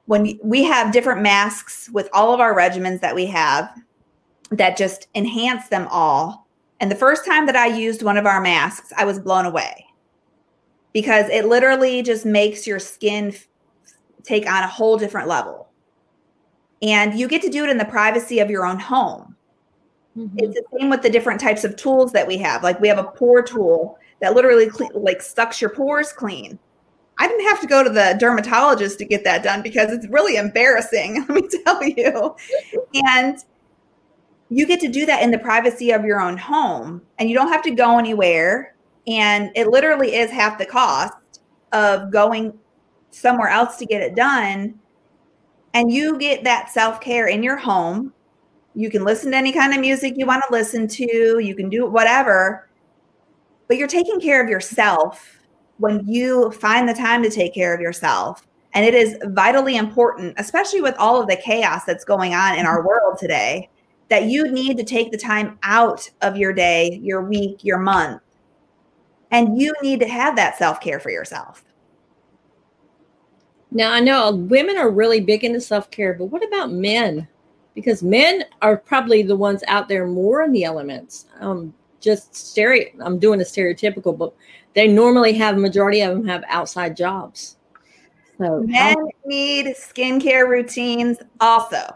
When 0.06 0.38
we 0.44 0.64
have 0.64 0.92
different 0.92 1.22
masks 1.22 1.90
with 1.92 2.10
all 2.12 2.34
of 2.34 2.40
our 2.40 2.56
regimens 2.56 3.00
that 3.02 3.16
we 3.16 3.26
have, 3.28 3.70
that 4.52 4.78
just 4.78 5.08
enhance 5.16 5.70
them 5.70 5.88
all. 5.92 6.48
And 6.80 6.92
the 6.92 6.96
first 6.96 7.26
time 7.26 7.46
that 7.46 7.56
I 7.56 7.68
used 7.68 8.04
one 8.04 8.18
of 8.18 8.26
our 8.26 8.42
masks, 8.42 8.92
I 8.98 9.06
was 9.06 9.20
blown 9.20 9.46
away 9.46 9.86
because 10.94 11.30
it 11.30 11.46
literally 11.46 12.02
just 12.02 12.26
makes 12.26 12.68
your 12.68 12.80
skin 12.80 13.34
take 14.24 14.50
on 14.50 14.64
a 14.64 14.68
whole 14.68 14.98
different 14.98 15.28
level. 15.28 15.67
And 16.82 17.18
you 17.18 17.28
get 17.28 17.42
to 17.42 17.50
do 17.50 17.64
it 17.64 17.70
in 17.70 17.78
the 17.78 17.86
privacy 17.86 18.40
of 18.40 18.50
your 18.50 18.66
own 18.66 18.80
home. 18.80 19.36
Mhm. 20.18 20.32
It's 20.38 20.56
the 20.56 20.64
same 20.80 20.90
with 20.90 21.02
the 21.02 21.10
different 21.10 21.40
types 21.40 21.64
of 21.64 21.76
tools 21.76 22.12
that 22.12 22.28
we 22.28 22.38
have. 22.38 22.64
Like 22.64 22.80
we 22.80 22.88
have 22.88 22.98
a 22.98 23.04
pore 23.04 23.42
tool 23.42 23.98
that 24.20 24.34
literally 24.34 24.70
like 24.94 25.22
sucks 25.22 25.62
your 25.62 25.70
pores 25.70 26.12
clean. 26.12 26.58
I 27.20 27.28
didn't 27.28 27.48
have 27.48 27.62
to 27.62 27.68
go 27.68 27.84
to 27.84 27.90
the 27.90 28.16
dermatologist 28.20 29.00
to 29.00 29.06
get 29.06 29.24
that 29.24 29.44
done 29.44 29.62
because 29.62 29.92
it's 29.92 30.08
really 30.08 30.38
embarrassing, 30.38 31.26
let 31.30 31.30
me 31.30 31.48
tell 31.64 31.84
you. 31.84 32.36
And 32.94 33.38
you 34.50 34.66
get 34.66 34.80
to 34.82 34.88
do 34.88 35.06
that 35.06 35.22
in 35.24 35.32
the 35.32 35.40
privacy 35.40 35.92
of 35.92 36.06
your 36.06 36.22
own 36.22 36.38
home 36.38 37.02
and 37.20 37.30
you 37.30 37.36
don't 37.36 37.50
have 37.50 37.64
to 37.64 37.72
go 37.72 37.98
anywhere 37.98 38.76
and 39.08 39.52
it 39.56 39.68
literally 39.68 40.16
is 40.16 40.32
half 40.32 40.58
the 40.58 40.66
cost 40.66 41.42
of 41.74 42.12
going 42.12 42.58
somewhere 43.12 43.50
else 43.50 43.78
to 43.78 43.86
get 43.86 44.02
it 44.02 44.16
done 44.16 44.80
and 45.74 45.92
you 45.92 46.18
get 46.18 46.44
that 46.44 46.70
self-care 46.70 47.28
in 47.28 47.44
your 47.44 47.58
home 47.58 48.14
you 48.76 48.90
can 48.90 49.04
listen 49.04 49.32
to 49.32 49.38
any 49.38 49.52
kind 49.52 49.74
of 49.74 49.80
music 49.80 50.14
you 50.18 50.26
want 50.26 50.44
to 50.48 50.54
listen 50.54 50.88
to 50.88 51.40
you 51.40 51.56
can 51.56 51.70
do 51.70 51.86
whatever 51.86 52.68
but 53.68 53.78
you're 53.78 53.88
taking 53.88 54.20
care 54.20 54.44
of 54.44 54.50
yourself 54.50 55.40
when 55.78 56.06
you 56.08 56.50
find 56.52 56.88
the 56.88 56.94
time 56.94 57.22
to 57.22 57.30
take 57.30 57.54
care 57.54 57.74
of 57.74 57.82
yourself 57.82 58.48
and 58.74 58.86
it 58.86 58.94
is 58.94 59.18
vitally 59.28 59.78
important 59.78 60.34
especially 60.38 60.82
with 60.82 60.96
all 60.98 61.22
of 61.22 61.28
the 61.28 61.36
chaos 61.38 61.84
that's 61.86 62.04
going 62.04 62.34
on 62.34 62.58
in 62.58 62.66
our 62.66 62.86
world 62.86 63.18
today 63.18 63.70
that 64.10 64.26
you 64.26 64.50
need 64.52 64.78
to 64.78 64.84
take 64.84 65.12
the 65.12 65.18
time 65.18 65.58
out 65.64 66.10
of 66.22 66.38
your 66.38 66.54
day, 66.54 67.00
your 67.04 67.24
week, 67.24 67.64
your 67.64 67.78
month. 67.78 68.22
And 69.32 69.60
you 69.60 69.74
need 69.82 70.00
to 70.00 70.08
have 70.08 70.36
that 70.38 70.58
self 70.58 70.80
care 70.80 71.00
for 71.00 71.12
yourself. 71.12 71.64
Now 73.72 73.92
I 73.92 74.00
know 74.00 74.34
women 74.34 74.78
are 74.78 74.90
really 74.90 75.20
big 75.20 75.44
into 75.44 75.62
self 75.62 75.92
care, 75.92 76.14
but 76.14 76.26
what 76.26 76.46
about 76.46 76.72
men? 76.72 77.28
Because 77.76 78.02
men 78.02 78.44
are 78.62 78.78
probably 78.78 79.22
the 79.22 79.36
ones 79.36 79.64
out 79.68 79.88
there 79.88 80.08
more 80.08 80.42
in 80.44 80.52
the 80.52 80.64
elements. 80.64 81.28
Um, 81.40 81.74
just 82.00 82.36
stereo. 82.36 82.88
I'm 83.02 83.20
doing 83.20 83.42
a 83.42 83.44
stereotypical, 83.44 84.18
but 84.18 84.34
they 84.74 84.88
normally 84.88 85.34
have 85.34 85.58
majority 85.58 86.02
of 86.02 86.16
them 86.16 86.26
have 86.28 86.44
outside 86.48 86.96
jobs. 86.96 87.58
So 88.38 88.64
men 88.68 88.96
need 89.26 89.68
skincare 89.76 90.48
routines 90.48 91.18
also. 91.40 91.96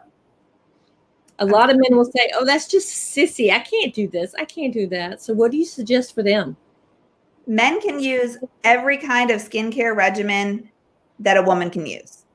A 1.40 1.46
lot 1.46 1.70
of 1.70 1.78
men 1.78 1.98
will 1.98 2.06
say, 2.06 2.32
"Oh, 2.36 2.46
that's 2.46 2.68
just 2.68 3.16
sissy. 3.16 3.52
I 3.52 3.60
can't 3.60 3.94
do 3.94 4.08
this. 4.08 4.34
I 4.38 4.46
can't 4.46 4.74
do 4.74 4.88
that." 4.88 5.22
So, 5.22 5.34
what 5.34 5.52
do 5.52 5.58
you 5.58 5.66
suggest 5.66 6.14
for 6.14 6.24
them? 6.24 6.58
Men 7.48 7.82
can 7.82 8.00
use 8.00 8.38
every 8.64 8.98
kind 8.98 9.32
of 9.32 9.42
skincare 9.42 9.96
regimen 9.96 10.71
that 11.22 11.38
a 11.38 11.42
woman 11.42 11.70
can 11.70 11.86
use. 11.86 12.26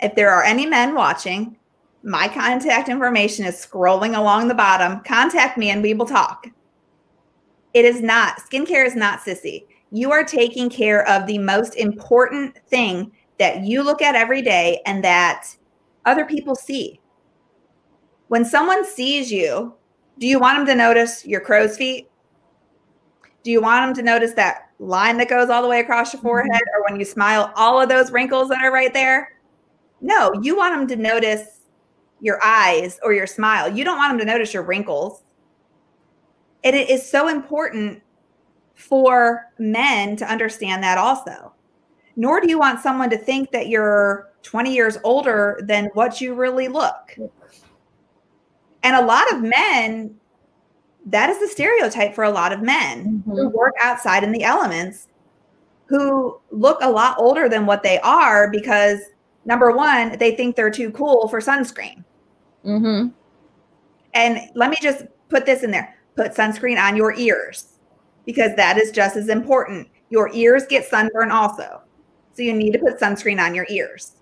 If 0.00 0.14
there 0.14 0.30
are 0.30 0.42
any 0.42 0.66
men 0.66 0.94
watching, 0.94 1.56
my 2.02 2.28
contact 2.28 2.88
information 2.88 3.44
is 3.44 3.54
scrolling 3.54 4.16
along 4.16 4.48
the 4.48 4.54
bottom. 4.54 5.00
Contact 5.00 5.58
me 5.58 5.70
and 5.70 5.82
we 5.82 5.92
will 5.92 6.06
talk. 6.06 6.46
It 7.74 7.84
is 7.84 8.00
not, 8.00 8.38
skincare 8.38 8.86
is 8.86 8.96
not 8.96 9.20
sissy. 9.20 9.66
You 9.92 10.10
are 10.12 10.24
taking 10.24 10.70
care 10.70 11.06
of 11.08 11.26
the 11.26 11.38
most 11.38 11.74
important 11.76 12.56
thing 12.68 13.12
that 13.38 13.64
you 13.64 13.82
look 13.82 14.02
at 14.02 14.14
every 14.14 14.42
day 14.42 14.80
and 14.86 15.04
that 15.04 15.46
other 16.06 16.24
people 16.24 16.54
see. 16.54 17.00
When 18.28 18.44
someone 18.44 18.84
sees 18.84 19.30
you, 19.30 19.74
do 20.18 20.26
you 20.26 20.38
want 20.38 20.58
them 20.58 20.66
to 20.66 20.74
notice 20.74 21.26
your 21.26 21.40
crow's 21.40 21.76
feet? 21.76 22.08
Do 23.42 23.50
you 23.50 23.60
want 23.60 23.86
them 23.86 23.94
to 24.04 24.10
notice 24.10 24.32
that 24.34 24.69
line 24.80 25.18
that 25.18 25.28
goes 25.28 25.50
all 25.50 25.62
the 25.62 25.68
way 25.68 25.80
across 25.80 26.12
your 26.12 26.18
mm-hmm. 26.18 26.28
forehead 26.28 26.62
or 26.74 26.84
when 26.88 26.98
you 26.98 27.04
smile, 27.04 27.52
all 27.54 27.80
of 27.80 27.88
those 27.88 28.10
wrinkles 28.10 28.48
that 28.48 28.62
are 28.62 28.72
right 28.72 28.92
there? 28.92 29.36
No, 30.00 30.32
you 30.42 30.56
want 30.56 30.74
them 30.74 30.88
to 30.88 31.02
notice 31.02 31.60
your 32.20 32.40
eyes 32.44 32.98
or 33.02 33.12
your 33.12 33.26
smile. 33.26 33.68
You 33.68 33.84
don't 33.84 33.98
want 33.98 34.10
them 34.10 34.18
to 34.18 34.32
notice 34.32 34.52
your 34.52 34.62
wrinkles. 34.62 35.22
And 36.64 36.74
it 36.74 36.90
is 36.90 37.08
so 37.08 37.28
important 37.28 38.02
for 38.74 39.46
men 39.58 40.16
to 40.16 40.30
understand 40.30 40.82
that 40.82 40.98
also. 40.98 41.52
Nor 42.16 42.40
do 42.40 42.48
you 42.48 42.58
want 42.58 42.80
someone 42.80 43.10
to 43.10 43.18
think 43.18 43.50
that 43.52 43.68
you're 43.68 44.30
20 44.42 44.74
years 44.74 44.98
older 45.04 45.60
than 45.64 45.86
what 45.94 46.20
you 46.20 46.34
really 46.34 46.68
look. 46.68 47.16
And 48.82 48.96
a 48.96 49.04
lot 49.04 49.30
of 49.32 49.42
men, 49.42 50.19
that 51.10 51.30
is 51.30 51.38
the 51.38 51.48
stereotype 51.48 52.14
for 52.14 52.24
a 52.24 52.30
lot 52.30 52.52
of 52.52 52.62
men 52.62 53.22
mm-hmm. 53.22 53.30
who 53.30 53.48
work 53.50 53.74
outside 53.80 54.24
in 54.24 54.32
the 54.32 54.42
elements 54.42 55.08
who 55.86 56.40
look 56.52 56.78
a 56.82 56.88
lot 56.88 57.16
older 57.18 57.48
than 57.48 57.66
what 57.66 57.82
they 57.82 57.98
are 58.00 58.48
because 58.50 59.00
number 59.44 59.72
one, 59.72 60.16
they 60.18 60.36
think 60.36 60.54
they're 60.54 60.70
too 60.70 60.90
cool 60.92 61.26
for 61.26 61.40
sunscreen. 61.40 62.04
Mm-hmm. 62.64 63.08
And 64.14 64.40
let 64.54 64.70
me 64.70 64.76
just 64.80 65.04
put 65.28 65.46
this 65.46 65.62
in 65.62 65.70
there 65.70 65.96
put 66.16 66.34
sunscreen 66.34 66.80
on 66.80 66.96
your 66.96 67.14
ears 67.14 67.78
because 68.26 68.54
that 68.56 68.76
is 68.76 68.90
just 68.90 69.16
as 69.16 69.28
important. 69.28 69.88
Your 70.10 70.30
ears 70.34 70.66
get 70.68 70.84
sunburn 70.84 71.30
also. 71.30 71.80
So 72.34 72.42
you 72.42 72.52
need 72.52 72.72
to 72.72 72.78
put 72.78 72.98
sunscreen 72.98 73.40
on 73.40 73.54
your 73.54 73.66
ears. 73.70 74.16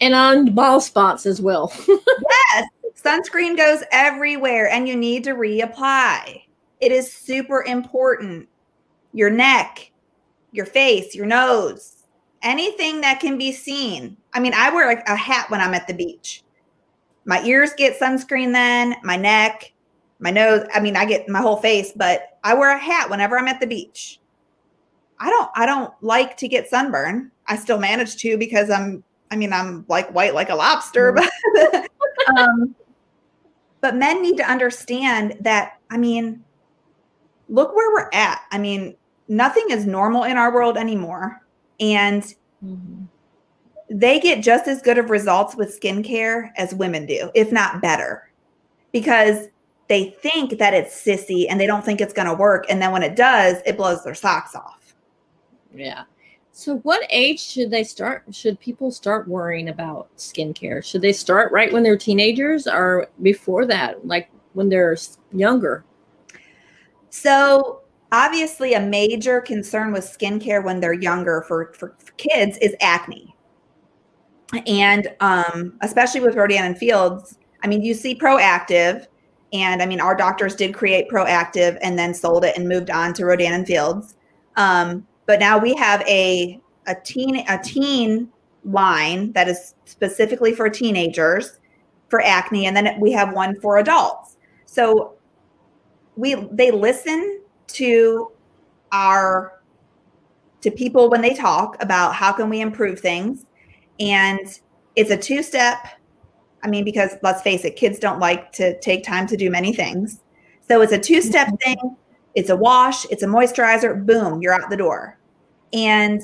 And 0.00 0.14
on 0.14 0.54
bald 0.54 0.82
spots 0.82 1.26
as 1.26 1.40
well. 1.40 1.72
yes. 1.88 2.68
Sunscreen 3.04 3.56
goes 3.56 3.82
everywhere 3.92 4.68
and 4.70 4.88
you 4.88 4.96
need 4.96 5.24
to 5.24 5.34
reapply. 5.34 6.42
It 6.80 6.92
is 6.92 7.12
super 7.12 7.62
important. 7.64 8.48
Your 9.12 9.30
neck, 9.30 9.92
your 10.52 10.66
face, 10.66 11.14
your 11.14 11.26
nose, 11.26 12.04
anything 12.42 13.00
that 13.02 13.20
can 13.20 13.38
be 13.38 13.52
seen. 13.52 14.16
I 14.32 14.40
mean, 14.40 14.54
I 14.54 14.70
wear 14.70 14.90
a 14.90 15.16
hat 15.16 15.50
when 15.50 15.60
I'm 15.60 15.74
at 15.74 15.86
the 15.86 15.94
beach. 15.94 16.42
My 17.24 17.42
ears 17.44 17.72
get 17.76 17.98
sunscreen 17.98 18.52
then, 18.52 18.96
my 19.02 19.16
neck, 19.16 19.72
my 20.18 20.30
nose. 20.30 20.66
I 20.74 20.80
mean, 20.80 20.96
I 20.96 21.04
get 21.04 21.28
my 21.28 21.40
whole 21.40 21.56
face, 21.56 21.92
but 21.94 22.38
I 22.44 22.54
wear 22.54 22.74
a 22.74 22.78
hat 22.78 23.08
whenever 23.10 23.38
I'm 23.38 23.48
at 23.48 23.60
the 23.60 23.66
beach. 23.66 24.20
I 25.18 25.30
don't 25.30 25.50
I 25.54 25.66
don't 25.66 25.92
like 26.02 26.36
to 26.38 26.48
get 26.48 26.68
sunburn. 26.68 27.30
I 27.46 27.56
still 27.56 27.78
manage 27.78 28.16
to 28.16 28.36
because 28.36 28.70
I'm 28.70 29.02
I 29.30 29.36
mean, 29.36 29.52
I'm 29.52 29.84
like 29.88 30.12
white 30.14 30.34
like 30.34 30.50
a 30.50 30.54
lobster, 30.54 31.12
mm-hmm. 31.12 31.70
but 31.72 31.90
um, 32.38 32.74
but 33.80 33.96
men 33.96 34.22
need 34.22 34.36
to 34.36 34.50
understand 34.50 35.36
that 35.40 35.78
I 35.90 35.98
mean, 35.98 36.42
look 37.48 37.74
where 37.74 37.92
we're 37.92 38.10
at. 38.12 38.42
I 38.50 38.58
mean, 38.58 38.96
nothing 39.28 39.66
is 39.70 39.86
normal 39.86 40.24
in 40.24 40.36
our 40.36 40.52
world 40.52 40.76
anymore. 40.76 41.42
And 41.80 42.22
mm-hmm 42.64 43.04
they 43.90 44.18
get 44.18 44.42
just 44.42 44.66
as 44.66 44.82
good 44.82 44.98
of 44.98 45.10
results 45.10 45.56
with 45.56 45.78
skincare 45.78 46.50
as 46.56 46.74
women 46.74 47.06
do, 47.06 47.30
if 47.34 47.52
not 47.52 47.82
better, 47.82 48.30
because 48.92 49.48
they 49.88 50.10
think 50.22 50.58
that 50.58 50.72
it's 50.72 50.94
sissy 50.94 51.46
and 51.48 51.60
they 51.60 51.66
don't 51.66 51.84
think 51.84 52.00
it's 52.00 52.12
going 52.12 52.28
to 52.28 52.34
work. 52.34 52.64
And 52.68 52.80
then 52.80 52.92
when 52.92 53.02
it 53.02 53.14
does, 53.14 53.58
it 53.66 53.76
blows 53.76 54.02
their 54.02 54.14
socks 54.14 54.54
off. 54.54 54.94
Yeah. 55.74 56.04
So, 56.56 56.76
what 56.78 57.04
age 57.10 57.40
should 57.40 57.72
they 57.72 57.82
start? 57.82 58.22
Should 58.30 58.60
people 58.60 58.92
start 58.92 59.26
worrying 59.26 59.70
about 59.70 60.16
skincare? 60.16 60.84
Should 60.84 61.02
they 61.02 61.12
start 61.12 61.50
right 61.50 61.72
when 61.72 61.82
they're 61.82 61.96
teenagers 61.96 62.68
or 62.68 63.08
before 63.22 63.66
that, 63.66 64.06
like 64.06 64.30
when 64.52 64.68
they're 64.68 64.96
younger? 65.32 65.84
So, 67.10 67.80
obviously, 68.12 68.74
a 68.74 68.80
major 68.80 69.40
concern 69.40 69.92
with 69.92 70.04
skincare 70.04 70.62
when 70.62 70.78
they're 70.78 70.92
younger 70.92 71.42
for, 71.42 71.72
for, 71.74 71.96
kids 72.18 72.56
is 72.58 72.76
acne 72.80 73.34
and 74.66 75.08
um, 75.20 75.74
especially 75.82 76.20
with 76.20 76.36
Rodan 76.36 76.64
and 76.64 76.78
Fields, 76.78 77.38
I 77.62 77.66
mean, 77.66 77.82
you 77.82 77.94
see 77.94 78.14
Proactiv, 78.14 79.06
and 79.52 79.82
I 79.82 79.86
mean, 79.86 80.00
our 80.00 80.14
doctors 80.14 80.54
did 80.54 80.74
create 80.74 81.08
Proactiv 81.08 81.78
and 81.82 81.98
then 81.98 82.14
sold 82.14 82.44
it 82.44 82.56
and 82.56 82.68
moved 82.68 82.90
on 82.90 83.14
to 83.14 83.24
Rodan 83.24 83.52
and 83.52 83.66
Fields. 83.66 84.16
Um, 84.56 85.06
but 85.26 85.40
now 85.40 85.58
we 85.58 85.74
have 85.74 86.02
a 86.02 86.60
a 86.86 86.94
teen 86.94 87.44
a 87.48 87.58
teen 87.62 88.28
line 88.64 89.32
that 89.32 89.48
is 89.48 89.74
specifically 89.84 90.54
for 90.54 90.68
teenagers 90.68 91.58
for 92.08 92.22
acne, 92.22 92.66
and 92.66 92.76
then 92.76 92.98
we 93.00 93.12
have 93.12 93.32
one 93.32 93.58
for 93.60 93.78
adults. 93.78 94.36
So 94.66 95.14
we 96.16 96.34
they 96.52 96.70
listen 96.70 97.40
to 97.68 98.30
our 98.92 99.60
to 100.60 100.70
people 100.70 101.10
when 101.10 101.20
they 101.20 101.34
talk 101.34 101.82
about 101.82 102.14
how 102.14 102.32
can 102.32 102.48
we 102.48 102.60
improve 102.60 103.00
things 103.00 103.46
and 104.00 104.60
it's 104.96 105.10
a 105.10 105.16
two 105.16 105.42
step. 105.42 105.78
I 106.62 106.68
mean, 106.68 106.84
because 106.84 107.16
let's 107.22 107.42
face 107.42 107.64
it, 107.64 107.76
kids 107.76 107.98
don't 107.98 108.18
like 108.18 108.52
to 108.52 108.78
take 108.80 109.04
time 109.04 109.26
to 109.26 109.36
do 109.36 109.50
many 109.50 109.72
things. 109.72 110.22
So 110.66 110.80
it's 110.80 110.92
a 110.92 110.98
two 110.98 111.20
step 111.20 111.48
mm-hmm. 111.48 111.56
thing. 111.56 111.96
It's 112.34 112.50
a 112.50 112.56
wash, 112.56 113.04
it's 113.10 113.22
a 113.22 113.26
moisturizer, 113.26 114.04
boom, 114.04 114.42
you're 114.42 114.52
out 114.52 114.68
the 114.70 114.76
door. 114.76 115.18
And 115.72 116.20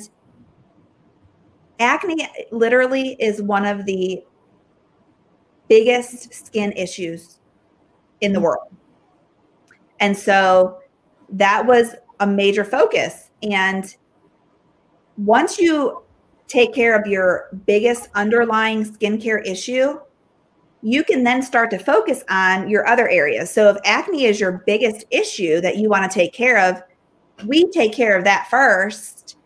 acne 1.78 2.28
literally 2.50 3.16
is 3.20 3.40
one 3.40 3.64
of 3.64 3.84
the 3.86 4.22
biggest 5.68 6.34
skin 6.34 6.72
issues 6.72 7.38
in 8.20 8.32
the 8.32 8.40
world. 8.40 8.74
And 10.00 10.16
so 10.16 10.80
that 11.30 11.64
was 11.64 11.94
a 12.18 12.26
major 12.26 12.64
focus. 12.64 13.30
And 13.42 13.94
once 15.16 15.58
you 15.58 16.02
take 16.48 16.74
care 16.74 16.98
of 16.98 17.06
your 17.06 17.48
biggest 17.66 18.08
underlying 18.14 18.84
skincare 18.84 19.46
issue, 19.46 20.00
you 20.82 21.04
can 21.04 21.24
then 21.24 21.42
start 21.42 21.70
to 21.70 21.78
focus 21.78 22.24
on 22.30 22.68
your 22.68 22.86
other 22.86 23.08
areas. 23.08 23.50
So 23.50 23.68
if 23.68 23.76
acne 23.84 24.24
is 24.24 24.40
your 24.40 24.62
biggest 24.66 25.04
issue 25.10 25.60
that 25.60 25.76
you 25.76 25.88
want 25.88 26.10
to 26.10 26.14
take 26.14 26.32
care 26.32 26.58
of, 26.58 26.82
we 27.46 27.70
take 27.70 27.92
care 27.92 28.16
of 28.16 28.24
that 28.24 28.48
first. 28.50 29.36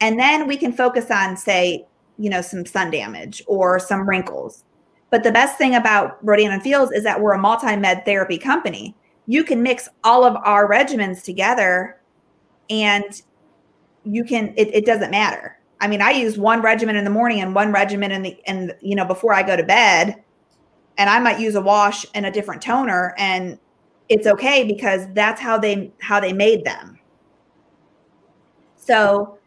And 0.00 0.18
then 0.18 0.46
we 0.46 0.56
can 0.56 0.72
focus 0.72 1.10
on, 1.10 1.36
say, 1.36 1.86
you 2.18 2.28
know, 2.28 2.42
some 2.42 2.66
sun 2.66 2.90
damage 2.90 3.42
or 3.46 3.78
some 3.78 4.08
wrinkles. 4.08 4.64
But 5.10 5.22
the 5.22 5.32
best 5.32 5.56
thing 5.56 5.74
about 5.74 6.22
Rodan 6.24 6.52
and 6.52 6.62
Fields 6.62 6.92
is 6.92 7.04
that 7.04 7.20
we're 7.20 7.32
a 7.32 7.38
multi-med 7.38 8.04
therapy 8.04 8.36
company. 8.36 8.94
You 9.26 9.44
can 9.44 9.62
mix 9.62 9.88
all 10.02 10.24
of 10.24 10.36
our 10.44 10.68
regimens 10.68 11.22
together 11.22 12.00
and 12.68 13.22
you 14.04 14.24
can 14.24 14.52
it, 14.56 14.74
it 14.74 14.84
doesn't 14.84 15.10
matter 15.10 15.58
I 15.84 15.86
mean, 15.86 16.00
I 16.00 16.12
use 16.12 16.38
one 16.38 16.62
regimen 16.62 16.96
in 16.96 17.04
the 17.04 17.10
morning 17.10 17.42
and 17.42 17.54
one 17.54 17.70
regimen 17.70 18.10
in 18.10 18.22
the 18.22 18.40
and 18.46 18.74
you 18.80 18.96
know 18.96 19.04
before 19.04 19.34
I 19.34 19.42
go 19.42 19.54
to 19.54 19.62
bed, 19.62 20.16
and 20.98 21.10
I 21.10 21.18
might 21.18 21.40
use 21.40 21.54
a 21.54 21.60
wash 21.60 22.06
and 22.14 22.26
a 22.26 22.30
different 22.30 22.62
toner, 22.62 23.14
and 23.18 23.58
it's 24.08 24.26
okay 24.26 24.64
because 24.64 25.06
that's 25.14 25.40
how 25.40 25.58
they 25.58 25.92
how 26.00 26.20
they 26.20 26.32
made 26.32 26.64
them. 26.64 26.98
So 28.76 29.38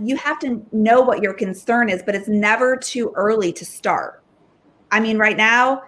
you 0.00 0.16
have 0.16 0.38
to 0.40 0.64
know 0.72 1.02
what 1.02 1.22
your 1.22 1.34
concern 1.34 1.88
is, 1.88 2.02
but 2.02 2.14
it's 2.14 2.28
never 2.28 2.76
too 2.76 3.12
early 3.14 3.52
to 3.52 3.64
start. 3.64 4.22
I 4.90 4.98
mean, 4.98 5.18
right 5.18 5.36
now 5.36 5.82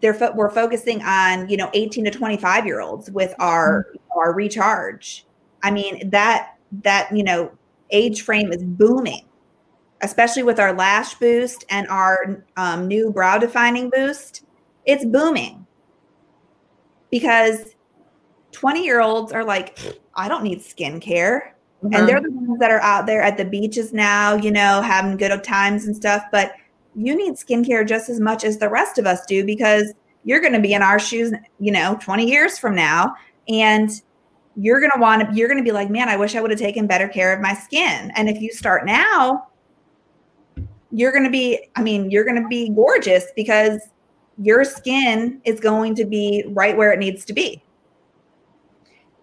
they're 0.00 0.14
fo- 0.14 0.32
we're 0.32 0.50
focusing 0.50 1.02
on 1.02 1.48
you 1.48 1.56
know 1.56 1.70
18 1.74 2.04
to 2.04 2.10
25 2.10 2.66
year 2.66 2.80
olds 2.80 3.10
with 3.10 3.34
our 3.38 3.84
mm-hmm. 3.84 4.18
our 4.18 4.34
recharge. 4.34 5.26
I 5.62 5.70
mean 5.70 6.10
that 6.10 6.56
that 6.82 7.14
you 7.16 7.22
know 7.22 7.52
age 7.90 8.22
frame 8.22 8.52
is 8.52 8.62
booming, 8.62 9.27
especially 10.02 10.42
with 10.42 10.60
our 10.60 10.72
lash 10.72 11.14
boost 11.14 11.64
and 11.70 11.88
our 11.88 12.44
um, 12.56 12.86
new 12.86 13.10
brow 13.10 13.38
defining 13.38 13.90
boost. 13.90 14.44
It's 14.86 15.04
booming 15.04 15.66
because 17.10 17.74
20 18.52 18.84
year 18.84 19.00
olds 19.00 19.32
are 19.32 19.44
like, 19.44 19.78
I 20.14 20.28
don't 20.28 20.42
need 20.42 20.60
skincare. 20.60 21.52
Mm-hmm. 21.82 21.94
And 21.94 22.08
they're 22.08 22.20
the 22.20 22.30
ones 22.30 22.58
that 22.58 22.70
are 22.70 22.80
out 22.80 23.06
there 23.06 23.22
at 23.22 23.36
the 23.36 23.44
beaches 23.44 23.92
now, 23.92 24.34
you 24.34 24.50
know, 24.50 24.82
having 24.82 25.16
good 25.16 25.44
times 25.44 25.86
and 25.86 25.94
stuff. 25.94 26.24
But 26.32 26.52
you 26.96 27.16
need 27.16 27.34
skincare 27.34 27.86
just 27.86 28.08
as 28.08 28.18
much 28.18 28.44
as 28.44 28.58
the 28.58 28.68
rest 28.68 28.98
of 28.98 29.06
us 29.06 29.24
do 29.26 29.44
because 29.44 29.92
you're 30.24 30.40
going 30.40 30.52
to 30.52 30.60
be 30.60 30.74
in 30.74 30.82
our 30.82 30.98
shoes, 30.98 31.32
you 31.60 31.70
know, 31.70 31.96
20 32.02 32.28
years 32.28 32.58
from 32.58 32.74
now. 32.74 33.14
And 33.48 33.90
you're 34.56 34.80
going 34.80 34.90
to 34.92 35.00
want 35.00 35.28
to, 35.28 35.36
you're 35.36 35.48
going 35.48 35.58
to 35.58 35.64
be 35.64 35.72
like, 35.72 35.88
man, 35.88 36.08
I 36.08 36.16
wish 36.16 36.34
I 36.34 36.40
would 36.40 36.50
have 36.50 36.58
taken 36.58 36.88
better 36.88 37.06
care 37.06 37.32
of 37.32 37.40
my 37.40 37.54
skin. 37.54 38.10
And 38.16 38.28
if 38.28 38.40
you 38.40 38.52
start 38.52 38.84
now, 38.84 39.47
you're 40.90 41.12
going 41.12 41.24
to 41.24 41.30
be, 41.30 41.68
I 41.76 41.82
mean, 41.82 42.10
you're 42.10 42.24
going 42.24 42.42
to 42.42 42.48
be 42.48 42.70
gorgeous 42.70 43.26
because 43.36 43.80
your 44.38 44.64
skin 44.64 45.40
is 45.44 45.60
going 45.60 45.94
to 45.96 46.04
be 46.04 46.44
right 46.48 46.76
where 46.76 46.92
it 46.92 46.98
needs 46.98 47.24
to 47.26 47.32
be. 47.32 47.62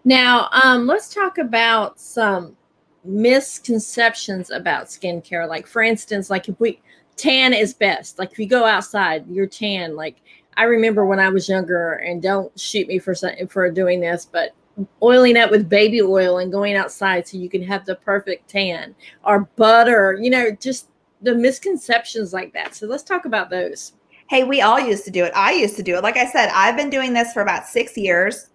Now, 0.03 0.49
um, 0.51 0.85
let's 0.85 1.13
talk 1.13 1.37
about 1.37 1.99
some 1.99 2.55
misconceptions 3.03 4.51
about 4.51 4.85
skincare. 4.85 5.47
Like, 5.47 5.65
for 5.65 5.81
instance, 5.81 6.29
like 6.29 6.47
if 6.47 6.59
we 6.59 6.79
tan 7.15 7.53
is 7.53 7.73
best. 7.73 8.19
Like 8.19 8.31
if 8.31 8.39
you 8.39 8.47
go 8.47 8.65
outside, 8.65 9.25
you're 9.27 9.47
tan. 9.47 9.95
Like 9.95 10.17
I 10.57 10.63
remember 10.63 11.05
when 11.05 11.19
I 11.19 11.29
was 11.29 11.49
younger, 11.49 11.93
and 11.93 12.21
don't 12.21 12.57
shoot 12.59 12.87
me 12.87 12.99
for 12.99 13.15
for 13.49 13.69
doing 13.71 13.99
this, 13.99 14.25
but 14.25 14.53
oiling 15.01 15.37
up 15.37 15.51
with 15.51 15.69
baby 15.69 16.01
oil 16.01 16.39
and 16.39 16.51
going 16.51 16.75
outside 16.75 17.27
so 17.27 17.37
you 17.37 17.49
can 17.49 17.63
have 17.63 17.85
the 17.85 17.95
perfect 17.95 18.49
tan 18.49 18.95
or 19.23 19.41
butter. 19.55 20.17
You 20.21 20.29
know, 20.29 20.51
just 20.51 20.89
the 21.21 21.35
misconceptions 21.35 22.33
like 22.33 22.53
that. 22.53 22.75
So 22.75 22.87
let's 22.87 23.03
talk 23.03 23.25
about 23.25 23.49
those. 23.49 23.93
Hey, 24.27 24.43
we 24.43 24.61
all 24.61 24.79
used 24.79 25.05
to 25.05 25.11
do 25.11 25.23
it. 25.23 25.31
I 25.35 25.53
used 25.53 25.75
to 25.77 25.83
do 25.83 25.95
it. 25.95 26.03
Like 26.03 26.17
I 26.17 26.25
said, 26.25 26.49
I've 26.53 26.75
been 26.75 26.89
doing 26.89 27.13
this 27.13 27.33
for 27.33 27.41
about 27.41 27.67
six 27.67 27.97
years. 27.97 28.49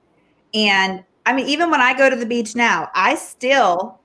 And 0.52 1.04
I 1.26 1.32
mean, 1.32 1.46
even 1.46 1.70
when 1.70 1.80
I 1.80 1.96
go 1.96 2.10
to 2.10 2.16
the 2.16 2.26
beach 2.26 2.56
now, 2.56 2.88
I 2.94 3.14
still 3.14 4.00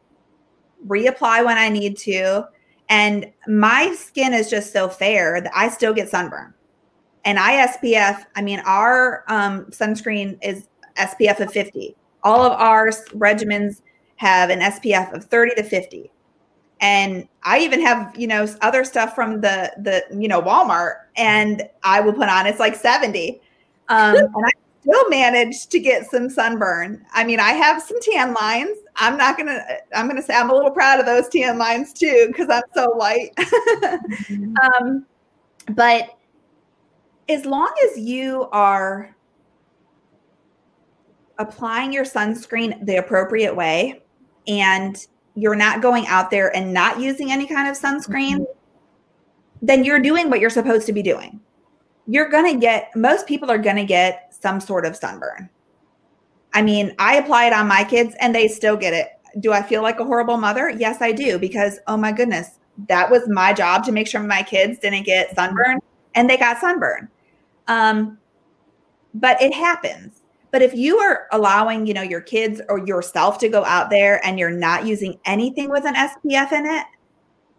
reapply 0.88 1.44
when 1.44 1.58
I 1.58 1.70
need 1.70 1.98
to. 2.00 2.48
And 2.90 3.32
my 3.48 3.96
skin 3.96 4.34
is 4.34 4.50
just 4.50 4.72
so 4.72 4.90
fair 4.90 5.42
that 5.42 5.52
I 5.56 5.70
still 5.70 5.94
get 5.94 6.10
sunburn. 6.10 6.54
And 7.24 7.40
I 7.40 7.66
SPF, 7.68 8.26
I 8.36 8.42
mean, 8.44 8.60
our 8.60 9.24
um, 9.28 9.66
sunscreen 9.66 10.38
is 10.44 10.68
SPF 10.98 11.40
of 11.40 11.52
50. 11.52 11.96
All 12.24 12.44
of 12.44 12.54
our 12.54 12.90
regimens 12.90 13.82
have 14.18 14.52
an 14.52 14.60
SPF 14.60 15.12
of 15.14 15.26
30 15.26 15.56
to 15.56 15.64
50 15.64 16.12
and 16.82 17.28
I 17.44 17.60
even 17.60 17.82
have 17.82 18.16
you 18.18 18.28
know 18.28 18.48
other 18.62 18.84
stuff 18.84 19.16
from 19.16 19.42
the 19.42 19.72
the 19.78 20.04
you 20.20 20.28
know 20.28 20.42
Walmart, 20.42 20.96
and 21.16 21.64
I 21.84 22.02
will 22.02 22.14
put 22.14 22.30
on 22.30 22.48
it's 22.48 22.60
like 22.60 22.76
seventy, 22.76 23.42
um, 23.90 24.16
and 24.16 24.46
I 24.46 24.52
still 24.82 25.10
manage 25.10 25.68
to 25.68 25.80
get 25.80 26.10
some 26.10 26.30
sunburn. 26.30 27.06
I 27.14 27.24
mean, 27.24 27.40
I 27.40 27.52
have 27.52 27.82
some 27.82 28.00
tan 28.02 28.34
lines. 28.34 28.78
I'm 28.98 29.18
not 29.18 29.38
gonna. 29.38 29.62
I'm 29.96 30.08
gonna 30.08 30.22
say 30.22 30.36
I'm 30.36 30.50
a 30.50 30.54
little 30.54 30.72
proud 30.72 31.00
of 31.00 31.06
those 31.06 31.30
tan 31.30 31.58
lines 31.58 31.94
too 31.94 32.26
because 32.28 32.50
I'm 32.50 32.64
so 32.74 32.94
light. 32.98 33.36
mm-hmm. 33.36 34.56
um, 34.86 35.06
but 35.72 36.18
as 37.30 37.46
long 37.46 37.74
as 37.90 37.98
you 37.98 38.48
are 38.52 39.16
applying 41.38 41.92
your 41.92 42.06
sunscreen 42.06 42.86
the 42.86 42.98
appropriate 42.98 43.54
way 43.54 44.02
and 44.48 45.08
you're 45.36 45.56
not 45.56 45.82
going 45.82 46.08
out 46.08 46.32
there 46.32 46.56
and 46.56 46.74
not 46.74 47.00
using 47.00 47.32
any 47.32 47.46
kind 47.46 47.68
of 47.68 47.78
sunscreen, 47.78 48.38
mm-hmm. 48.38 48.44
then 49.62 49.84
you're 49.84 50.00
doing 50.00 50.30
what 50.30 50.40
you're 50.40 50.50
supposed 50.50 50.86
to 50.88 50.94
be 50.94 51.04
doing. 51.04 51.40
You're 52.08 52.30
going 52.30 52.54
to 52.54 52.60
get, 52.60 52.96
most 52.96 53.28
people 53.28 53.52
are 53.52 53.58
going 53.58 53.76
to 53.76 53.86
get 53.86 54.34
some 54.34 54.60
sort 54.60 54.86
of 54.86 54.96
sunburn. 54.96 55.50
I 56.54 56.62
mean, 56.62 56.96
I 57.00 57.18
apply 57.18 57.48
it 57.48 57.54
on 57.54 57.68
my 57.68 57.84
kids 57.84 58.16
and 58.20 58.34
they 58.34 58.48
still 58.48 58.78
get 58.78 58.94
it. 58.94 59.10
Do 59.42 59.52
I 59.52 59.62
feel 59.62 59.82
like 59.82 60.00
a 60.00 60.06
horrible 60.06 60.38
mother? 60.38 60.70
Yes, 60.70 61.02
I 61.02 61.12
do, 61.12 61.38
because 61.38 61.80
oh 61.88 61.98
my 61.98 62.14
goodness, 62.14 62.60
that 62.88 63.10
was 63.12 63.28
my 63.28 63.52
job 63.52 63.84
to 63.86 63.92
make 63.92 64.08
sure 64.08 64.22
my 64.24 64.44
kids 64.44 64.80
didn't 64.80 65.04
get 65.04 65.36
sunburn 65.36 65.80
and 66.14 66.30
they 66.30 66.38
got 66.38 66.60
sunburn. 66.60 67.10
Um, 67.68 68.18
but 69.14 69.42
it 69.42 69.54
happens. 69.54 70.22
But 70.56 70.62
if 70.62 70.74
you 70.74 71.00
are 71.00 71.28
allowing, 71.34 71.86
you 71.86 71.94
know, 71.94 72.02
your 72.02 72.22
kids 72.22 72.62
or 72.70 72.80
yourself 72.88 73.40
to 73.40 73.50
go 73.50 73.66
out 73.66 73.90
there 73.90 74.26
and 74.26 74.40
you're 74.40 74.50
not 74.50 74.86
using 74.86 75.20
anything 75.26 75.70
with 75.70 75.84
an 75.84 75.96
SPF 75.96 76.54
in 76.54 76.66
it, 76.66 76.86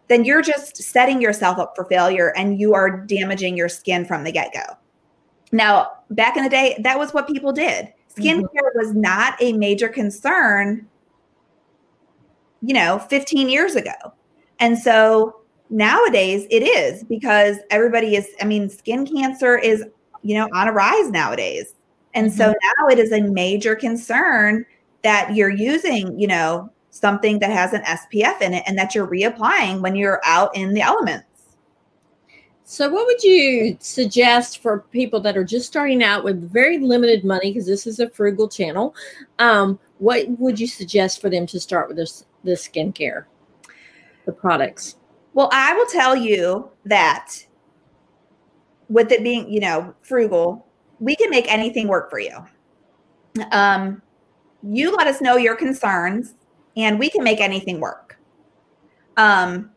then 0.07 0.25
you're 0.25 0.41
just 0.41 0.77
setting 0.77 1.21
yourself 1.21 1.59
up 1.59 1.75
for 1.75 1.85
failure 1.85 2.33
and 2.35 2.59
you 2.59 2.73
are 2.73 2.89
damaging 2.89 3.55
your 3.55 3.69
skin 3.69 4.03
from 4.03 4.23
the 4.23 4.31
get-go. 4.31 4.63
Now, 5.51 5.91
back 6.09 6.37
in 6.37 6.43
the 6.43 6.49
day, 6.49 6.75
that 6.79 6.97
was 6.97 7.13
what 7.13 7.27
people 7.27 7.51
did. 7.53 7.93
Skincare 8.17 8.41
mm-hmm. 8.41 8.79
was 8.79 8.95
not 8.95 9.35
a 9.43 9.53
major 9.53 9.89
concern, 9.89 10.87
you 12.63 12.73
know, 12.73 12.97
15 12.97 13.47
years 13.47 13.75
ago. 13.75 13.93
And 14.59 14.75
so 14.75 15.41
nowadays 15.69 16.47
it 16.49 16.63
is 16.63 17.03
because 17.03 17.57
everybody 17.69 18.15
is, 18.15 18.27
I 18.41 18.45
mean, 18.45 18.71
skin 18.71 19.05
cancer 19.05 19.55
is, 19.55 19.85
you 20.23 20.33
know, 20.33 20.49
on 20.51 20.67
a 20.67 20.71
rise 20.71 21.11
nowadays. 21.11 21.75
And 22.17 22.31
mm-hmm. 22.31 22.37
so 22.37 22.47
now 22.47 22.87
it 22.87 22.97
is 22.97 23.11
a 23.11 23.21
major 23.21 23.75
concern 23.75 24.65
that 25.03 25.35
you're 25.35 25.51
using, 25.51 26.19
you 26.19 26.25
know, 26.25 26.71
something 26.89 27.37
that 27.39 27.51
has 27.51 27.73
an 27.73 27.83
SPF 27.83 28.41
in 28.41 28.55
it 28.55 28.63
and 28.65 28.75
that 28.77 28.95
you're 28.95 29.07
reapplying 29.07 29.81
when 29.81 29.95
you're 29.95 30.19
out 30.25 30.55
in 30.57 30.73
the 30.73 30.81
elements. 30.81 31.25
So, 32.63 32.89
what 32.89 33.05
would 33.05 33.23
you 33.23 33.77
suggest 33.79 34.63
for 34.63 34.79
people 34.91 35.19
that 35.21 35.37
are 35.37 35.43
just 35.43 35.67
starting 35.67 36.03
out 36.03 36.23
with 36.23 36.51
very 36.51 36.79
limited 36.79 37.23
money? 37.23 37.53
Because 37.53 37.67
this 37.67 37.87
is 37.87 37.99
a 37.99 38.09
frugal 38.09 38.49
channel. 38.49 38.95
Um, 39.39 39.79
what 39.99 40.27
would 40.39 40.59
you 40.59 40.67
suggest 40.67 41.21
for 41.21 41.29
them 41.29 41.45
to 41.47 41.59
start 41.59 41.87
with 41.87 41.97
this 41.97 42.25
this 42.43 42.67
skincare, 42.67 43.25
the 44.25 44.33
products? 44.33 44.97
Well, 45.33 45.49
I 45.53 45.73
will 45.75 45.85
tell 45.85 46.15
you 46.15 46.69
that 46.85 47.45
with 48.89 49.11
it 49.11 49.23
being, 49.23 49.49
you 49.49 49.59
know, 49.59 49.93
frugal, 50.01 50.66
we 50.99 51.15
can 51.15 51.29
make 51.29 51.51
anything 51.51 51.87
work 51.87 52.09
for 52.09 52.19
you. 52.19 52.37
Um, 53.51 54.01
you 54.63 54.95
let 54.95 55.07
us 55.07 55.21
know 55.21 55.37
your 55.37 55.55
concerns 55.55 56.35
and 56.75 56.99
we 56.99 57.09
can 57.09 57.23
make 57.23 57.39
anything 57.39 57.79
work. 57.79 58.17
Um, 59.15 59.71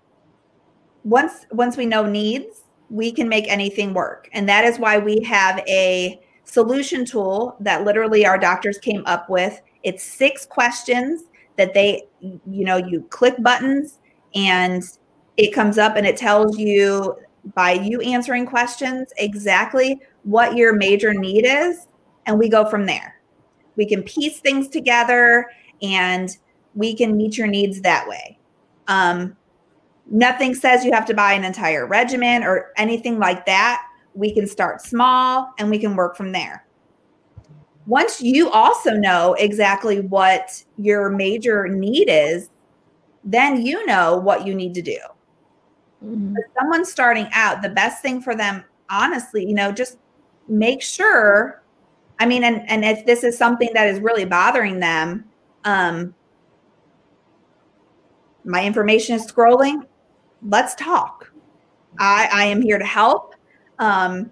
once 1.05 1.47
once 1.51 1.77
we 1.77 1.87
know 1.87 2.05
needs, 2.05 2.65
we 2.91 3.13
can 3.13 3.29
make 3.29 3.49
anything 3.49 3.95
work. 3.95 4.29
And 4.33 4.49
that 4.49 4.65
is 4.65 4.79
why 4.79 4.99
we 4.99 5.23
have 5.23 5.59
a 5.67 6.21
solution 6.45 7.05
tool 7.05 7.57
that 7.61 7.85
literally 7.85 8.27
our 8.27 8.37
doctors 8.37 8.79
came 8.79 9.03
up 9.07 9.31
with. 9.31 9.61
It's 9.83 10.03
six 10.03 10.45
questions 10.45 11.25
that 11.57 11.73
they, 11.75 12.03
you 12.21 12.65
know, 12.65 12.77
you 12.77 13.07
click 13.11 13.35
buttons 13.43 13.99
and 14.35 14.83
it 15.37 15.53
comes 15.53 15.79
up 15.79 15.97
and 15.97 16.07
it 16.07 16.17
tells 16.17 16.59
you 16.59 17.17
by 17.55 17.73
you 17.73 18.01
answering 18.01 18.45
questions 18.45 19.13
exactly 19.17 20.01
what 20.25 20.57
your 20.57 20.75
major 20.75 21.15
need 21.15 21.45
is, 21.47 21.87
and 22.27 22.39
we 22.39 22.49
go 22.49 22.69
from 22.69 22.87
there. 22.87 23.21
We 23.77 23.87
can 23.87 24.03
piece 24.03 24.41
things 24.41 24.69
together 24.69 25.47
and 25.83 26.37
we 26.75 26.95
can 26.95 27.17
meet 27.17 27.39
your 27.39 27.47
needs 27.47 27.81
that 27.81 28.07
way. 28.09 28.39
Um, 28.89 29.37
nothing 30.11 30.55
says 30.55 30.85
you 30.85 30.93
have 30.93 31.07
to 31.07 31.15
buy 31.15 31.33
an 31.33 31.45
entire 31.45 31.87
regimen 31.87 32.43
or 32.43 32.73
anything 32.77 33.19
like 33.19 33.47
that. 33.47 33.83
We 34.15 34.35
can 34.35 34.47
start 34.47 34.83
small 34.83 35.53
and 35.59 35.71
we 35.71 35.79
can 35.79 35.97
work 35.97 36.17
from 36.17 36.33
there. 36.33 36.67
Once 37.87 38.21
you 38.21 38.51
also 38.51 38.93
know 38.93 39.35
exactly 39.35 40.01
what 40.01 40.63
your 40.77 41.11
major 41.11 41.67
need 41.69 42.09
is, 42.09 42.51
then 43.25 43.65
you 43.65 43.85
know 43.87 44.17
what 44.17 44.47
you 44.47 44.55
need 44.55 44.75
to 44.75 44.83
do. 44.83 44.99
Mm-hmm. 46.05 46.35
someone 46.59 46.87
starting 46.87 47.29
out, 47.33 47.61
the 47.61 47.69
best 47.69 48.01
thing 48.01 48.23
for 48.23 48.35
them, 48.35 48.65
honestly, 48.89 49.45
you 49.45 49.55
know, 49.55 49.71
just 49.71 49.99
make 50.49 50.83
sure. 50.83 51.63
I 52.19 52.27
mean, 52.27 52.45
and 52.45 52.69
and 52.69 52.85
if 52.85 53.07
this 53.07 53.25
is 53.25 53.37
something 53.37 53.71
that 53.75 53.89
is 53.89 54.01
really 54.01 54.25
bothering 54.25 54.81
them, 54.81 55.25
um, 55.65 56.15
my 58.45 58.65
information 58.65 59.17
is 59.17 59.31
scrolling. 59.31 59.87
Let's 60.47 60.75
talk. 60.75 61.33
I 61.99 62.29
I 62.33 62.45
am 62.45 62.61
here 62.63 62.79
to 62.79 62.85
help. 62.85 63.35
Um, 63.79 64.31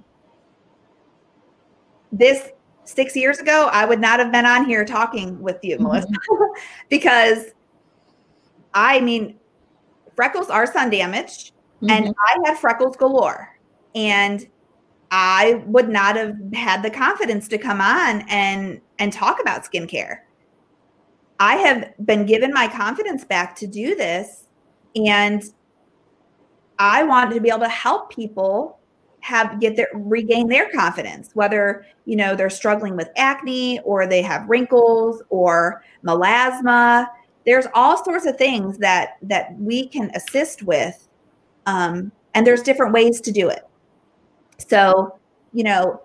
this 2.13 2.51
six 2.85 3.17
years 3.17 3.39
ago, 3.39 3.69
I 3.73 3.85
would 3.85 4.01
not 4.01 4.19
have 4.19 4.33
been 4.33 4.47
on 4.47 4.65
here 4.65 4.85
talking 4.85 5.41
with 5.41 5.59
you, 5.63 5.77
mm-hmm. 5.77 5.85
Melissa, 5.85 6.09
because 6.89 7.53
I 8.75 9.01
mean, 9.01 9.39
freckles 10.15 10.51
are 10.51 10.67
sun 10.67 10.91
damaged. 10.91 11.53
Mm-hmm. 11.83 11.91
And 11.91 12.15
I 12.27 12.39
had 12.45 12.59
freckles 12.59 12.97
galore. 12.97 13.57
And 13.95 14.47
I 15.11 15.63
would 15.67 15.89
not 15.89 16.17
have 16.17 16.37
had 16.53 16.83
the 16.83 16.91
confidence 16.91 17.49
to 17.49 17.59
come 17.59 17.81
on 17.81 18.23
and 18.29 18.81
and 18.99 19.13
talk 19.13 19.41
about 19.41 19.65
skincare. 19.65 20.19
I 21.41 21.57
have 21.57 21.95
been 22.05 22.27
given 22.27 22.53
my 22.53 22.69
confidence 22.69 23.25
back 23.25 23.55
to 23.57 23.67
do 23.67 23.95
this 23.95 24.45
and 24.97 25.43
I 26.79 27.03
want 27.05 27.33
to 27.33 27.41
be 27.41 27.49
able 27.49 27.61
to 27.61 27.69
help 27.69 28.11
people 28.11 28.79
have 29.21 29.61
get 29.61 29.77
their 29.77 29.89
regain 29.95 30.49
their 30.49 30.71
confidence 30.71 31.31
whether 31.35 31.85
you 32.05 32.17
know 32.17 32.37
they're 32.37 32.49
struggling 32.49 32.97
with 32.97 33.09
acne 33.17 33.81
or 33.81 34.07
they 34.07 34.23
have 34.23 34.49
wrinkles 34.49 35.23
or 35.29 35.83
melasma 36.05 37.07
there's 37.45 37.67
all 37.75 38.03
sorts 38.05 38.27
of 38.27 38.37
things 38.37 38.79
that 38.79 39.17
that 39.23 39.59
we 39.59 39.89
can 39.89 40.11
assist 40.15 40.63
with 40.63 41.09
um, 41.67 42.13
and 42.35 42.47
there's 42.47 42.63
different 42.63 42.93
ways 42.93 43.21
to 43.21 43.33
do 43.33 43.49
it 43.49 43.68
so 44.59 45.19
you 45.53 45.65
know 45.65 46.01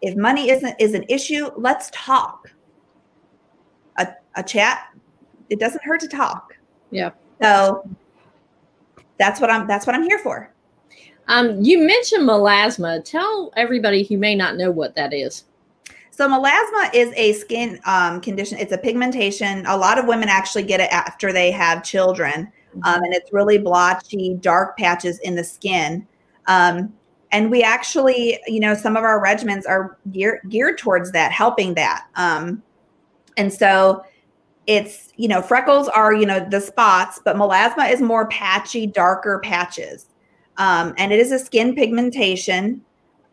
if 0.00 0.16
money 0.16 0.50
isn't 0.50 0.74
is 0.80 0.94
an 0.94 1.04
issue 1.08 1.50
let's 1.56 1.90
talk 1.92 2.50
a, 3.98 4.08
a 4.36 4.42
chat 4.42 4.88
it 5.50 5.58
doesn't 5.58 5.82
hurt 5.82 6.00
to 6.00 6.08
talk 6.08 6.56
yeah 6.90 7.10
so 7.42 7.88
that's 9.18 9.40
what 9.40 9.50
i'm 9.50 9.66
that's 9.66 9.86
what 9.86 9.94
i'm 9.94 10.02
here 10.02 10.18
for 10.18 10.52
um, 11.28 11.62
you 11.62 11.78
mentioned 11.86 12.26
melasma. 12.26 13.04
Tell 13.04 13.52
everybody 13.54 14.02
who 14.02 14.16
may 14.16 14.34
not 14.34 14.56
know 14.56 14.70
what 14.70 14.96
that 14.96 15.12
is. 15.12 15.44
So 16.10 16.28
melasma 16.28 16.92
is 16.94 17.12
a 17.16 17.34
skin 17.34 17.78
um, 17.84 18.20
condition. 18.20 18.58
It's 18.58 18.72
a 18.72 18.78
pigmentation. 18.78 19.64
A 19.66 19.76
lot 19.76 19.98
of 19.98 20.06
women 20.06 20.28
actually 20.28 20.64
get 20.64 20.80
it 20.80 20.90
after 20.90 21.32
they 21.32 21.50
have 21.52 21.84
children, 21.84 22.50
mm-hmm. 22.70 22.82
um, 22.82 23.02
and 23.02 23.14
it's 23.14 23.32
really 23.32 23.58
blotchy, 23.58 24.34
dark 24.40 24.76
patches 24.78 25.18
in 25.20 25.34
the 25.34 25.44
skin. 25.44 26.06
Um, 26.46 26.94
and 27.30 27.50
we 27.50 27.62
actually, 27.62 28.38
you 28.46 28.60
know, 28.60 28.74
some 28.74 28.96
of 28.96 29.04
our 29.04 29.22
regimens 29.22 29.68
are 29.68 29.98
gear, 30.10 30.40
geared 30.48 30.78
towards 30.78 31.12
that, 31.12 31.32
helping 31.32 31.74
that. 31.74 32.06
Um, 32.14 32.62
and 33.36 33.52
so 33.52 34.04
it's, 34.66 35.12
you 35.16 35.28
know, 35.28 35.42
freckles 35.42 35.88
are, 35.88 36.14
you 36.14 36.26
know, 36.26 36.46
the 36.48 36.60
spots, 36.60 37.20
but 37.24 37.36
melasma 37.36 37.90
is 37.90 38.00
more 38.00 38.26
patchy, 38.28 38.86
darker 38.86 39.40
patches. 39.42 40.06
Um, 40.56 40.94
and 40.96 41.12
it 41.12 41.20
is 41.20 41.32
a 41.32 41.38
skin 41.38 41.74
pigmentation 41.74 42.82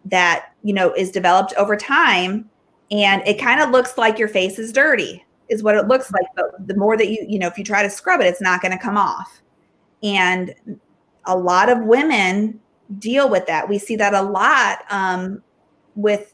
that, 0.06 0.54
you 0.64 0.74
know, 0.74 0.94
is 0.94 1.12
developed 1.12 1.54
over 1.58 1.76
time. 1.76 2.50
And 2.92 3.22
it 3.28 3.40
kind 3.40 3.60
of 3.60 3.72
looks 3.72 3.98
like 3.98 4.20
your 4.20 4.28
face 4.28 4.60
is 4.60 4.72
dirty, 4.72 5.26
is 5.50 5.64
what 5.64 5.76
it 5.76 5.88
looks 5.88 6.12
like. 6.12 6.28
But 6.36 6.68
the 6.68 6.76
more 6.76 6.98
that 6.98 7.10
you, 7.10 7.26
you 7.28 7.40
know, 7.40 7.48
if 7.48 7.58
you 7.58 7.64
try 7.64 7.82
to 7.82 7.90
scrub 7.90 8.22
it, 8.22 8.28
it's 8.28 8.42
not 8.42 8.62
going 8.62 8.72
to 8.72 8.78
come 8.78 8.98
off. 8.98 9.42
And 10.04 10.54
a 11.26 11.36
lot 11.36 11.70
of 11.70 11.84
women 11.84 12.62
deal 13.00 13.30
with 13.30 13.46
that. 13.48 13.68
We 13.68 13.78
see 13.78 13.96
that 13.98 14.14
a 14.14 14.22
lot 14.22 14.80
um, 14.90 15.42
with 15.96 16.34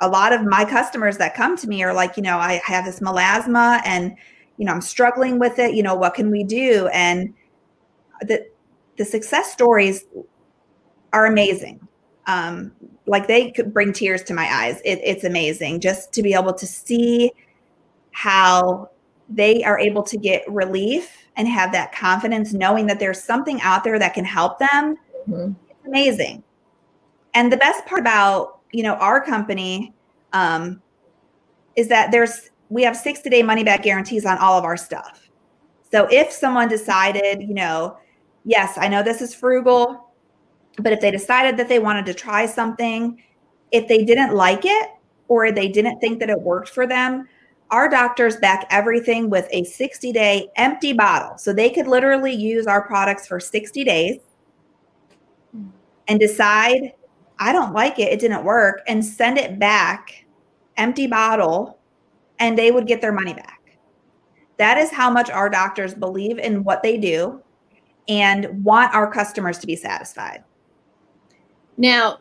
a 0.00 0.08
lot 0.08 0.32
of 0.32 0.44
my 0.44 0.64
customers 0.64 1.18
that 1.18 1.34
come 1.34 1.56
to 1.58 1.68
me 1.68 1.82
are 1.82 1.92
like, 1.92 2.16
you 2.16 2.22
know, 2.22 2.38
I 2.38 2.60
have 2.64 2.84
this 2.84 3.00
melasma 3.00 3.82
and, 3.84 4.16
you 4.56 4.64
know, 4.64 4.72
I'm 4.72 4.80
struggling 4.80 5.38
with 5.38 5.58
it. 5.58 5.74
You 5.74 5.82
know, 5.82 5.94
what 5.94 6.14
can 6.14 6.30
we 6.30 6.44
do? 6.44 6.88
And 6.88 7.34
the 8.22 8.46
the 8.96 9.04
success 9.04 9.52
stories 9.52 10.04
are 11.12 11.26
amazing. 11.26 11.86
Um, 12.26 12.72
like 13.06 13.26
they 13.26 13.50
could 13.50 13.72
bring 13.72 13.92
tears 13.92 14.22
to 14.24 14.34
my 14.34 14.46
eyes. 14.52 14.80
It, 14.84 15.00
it's 15.02 15.24
amazing 15.24 15.80
just 15.80 16.12
to 16.12 16.22
be 16.22 16.34
able 16.34 16.52
to 16.54 16.66
see 16.66 17.32
how 18.12 18.90
they 19.28 19.62
are 19.64 19.78
able 19.78 20.02
to 20.02 20.16
get 20.16 20.42
relief 20.50 21.16
and 21.36 21.48
have 21.48 21.72
that 21.72 21.92
confidence, 21.92 22.52
knowing 22.52 22.86
that 22.86 22.98
there's 22.98 23.22
something 23.22 23.60
out 23.62 23.84
there 23.84 23.98
that 23.98 24.14
can 24.14 24.24
help 24.24 24.58
them. 24.58 24.96
Mm-hmm. 25.30 25.52
It's 25.70 25.86
amazing. 25.86 26.42
And 27.34 27.52
the 27.52 27.56
best 27.56 27.86
part 27.86 28.00
about 28.00 28.60
you 28.72 28.82
know 28.82 28.94
our 28.94 29.24
company 29.24 29.94
um, 30.32 30.80
is 31.76 31.88
that 31.88 32.10
there's 32.10 32.50
we 32.68 32.82
have 32.82 32.96
60 32.96 33.28
day 33.30 33.42
money 33.42 33.64
back 33.64 33.82
guarantees 33.82 34.24
on 34.24 34.38
all 34.38 34.58
of 34.58 34.64
our 34.64 34.76
stuff. 34.76 35.28
So 35.90 36.06
if 36.10 36.30
someone 36.30 36.68
decided, 36.68 37.42
you 37.42 37.54
know, 37.54 37.98
yes, 38.44 38.78
I 38.78 38.86
know 38.86 39.02
this 39.02 39.20
is 39.20 39.34
frugal, 39.34 40.12
but 40.78 40.92
if 40.92 41.00
they 41.00 41.10
decided 41.10 41.56
that 41.56 41.68
they 41.68 41.80
wanted 41.80 42.06
to 42.06 42.14
try 42.14 42.46
something, 42.46 43.20
if 43.72 43.88
they 43.88 44.04
didn't 44.04 44.34
like 44.34 44.64
it 44.64 44.90
or 45.26 45.50
they 45.50 45.68
didn't 45.68 45.98
think 45.98 46.20
that 46.20 46.30
it 46.30 46.40
worked 46.40 46.68
for 46.68 46.86
them, 46.86 47.26
our 47.72 47.88
doctors 47.88 48.36
back 48.36 48.66
everything 48.70 49.30
with 49.30 49.48
a 49.50 49.64
60 49.64 50.12
day 50.12 50.48
empty 50.56 50.92
bottle. 50.92 51.38
So 51.38 51.52
they 51.52 51.70
could 51.70 51.88
literally 51.88 52.32
use 52.32 52.66
our 52.66 52.86
products 52.86 53.26
for 53.26 53.40
60 53.40 53.84
days 53.84 54.18
and 56.10 56.18
decide, 56.18 56.92
I 57.38 57.52
don't 57.52 57.72
like 57.72 58.00
it, 58.00 58.12
it 58.12 58.18
didn't 58.18 58.42
work, 58.42 58.82
and 58.88 59.02
send 59.02 59.38
it 59.38 59.60
back, 59.60 60.26
empty 60.76 61.06
bottle, 61.06 61.78
and 62.40 62.58
they 62.58 62.72
would 62.72 62.88
get 62.88 63.00
their 63.00 63.12
money 63.12 63.32
back. 63.32 63.78
That 64.56 64.76
is 64.76 64.90
how 64.90 65.08
much 65.08 65.30
our 65.30 65.48
doctors 65.48 65.94
believe 65.94 66.38
in 66.38 66.64
what 66.64 66.82
they 66.82 66.98
do 66.98 67.40
and 68.08 68.64
want 68.64 68.92
our 68.92 69.10
customers 69.10 69.58
to 69.58 69.68
be 69.68 69.76
satisfied. 69.76 70.42
Now, 71.78 72.18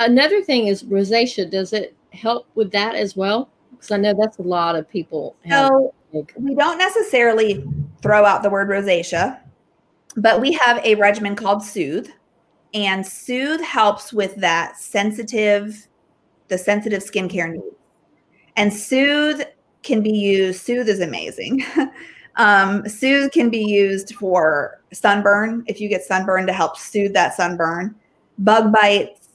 another 0.00 0.42
thing 0.42 0.66
is 0.66 0.82
rosacea. 0.82 1.48
Does 1.48 1.72
it 1.72 1.96
help 2.12 2.48
with 2.56 2.72
that 2.72 2.96
as 2.96 3.14
well? 3.14 3.48
Because 3.70 3.92
I 3.92 3.96
know 3.96 4.12
that's 4.12 4.38
a 4.38 4.42
lot 4.42 4.74
of 4.74 4.90
people. 4.90 5.36
So 5.48 5.94
we 6.36 6.56
don't 6.56 6.78
necessarily 6.78 7.64
throw 8.02 8.24
out 8.24 8.42
the 8.42 8.50
word 8.50 8.68
rosacea, 8.68 9.38
but 10.16 10.40
we 10.40 10.52
have 10.52 10.84
a 10.84 10.96
regimen 10.96 11.36
called 11.36 11.62
Soothe, 11.62 12.08
and 12.74 13.06
Soothe 13.06 13.62
helps 13.62 14.12
with 14.12 14.34
that 14.36 14.76
sensitive, 14.76 15.88
the 16.48 16.58
sensitive 16.58 17.02
skincare 17.02 17.50
needs. 17.50 17.76
And 18.56 18.72
Soothe 18.72 19.42
can 19.82 20.02
be 20.02 20.12
used. 20.12 20.60
Soothe 20.60 20.88
is 20.88 21.00
amazing. 21.00 21.64
Um, 22.36 22.88
soothe 22.88 23.32
can 23.32 23.48
be 23.48 23.64
used 23.64 24.14
for 24.16 24.80
sunburn 24.92 25.64
if 25.66 25.80
you 25.80 25.88
get 25.88 26.02
sunburn 26.02 26.46
to 26.46 26.52
help 26.52 26.76
soothe 26.76 27.12
that 27.14 27.34
sunburn. 27.34 27.94
Bug 28.38 28.72
bites. 28.72 29.28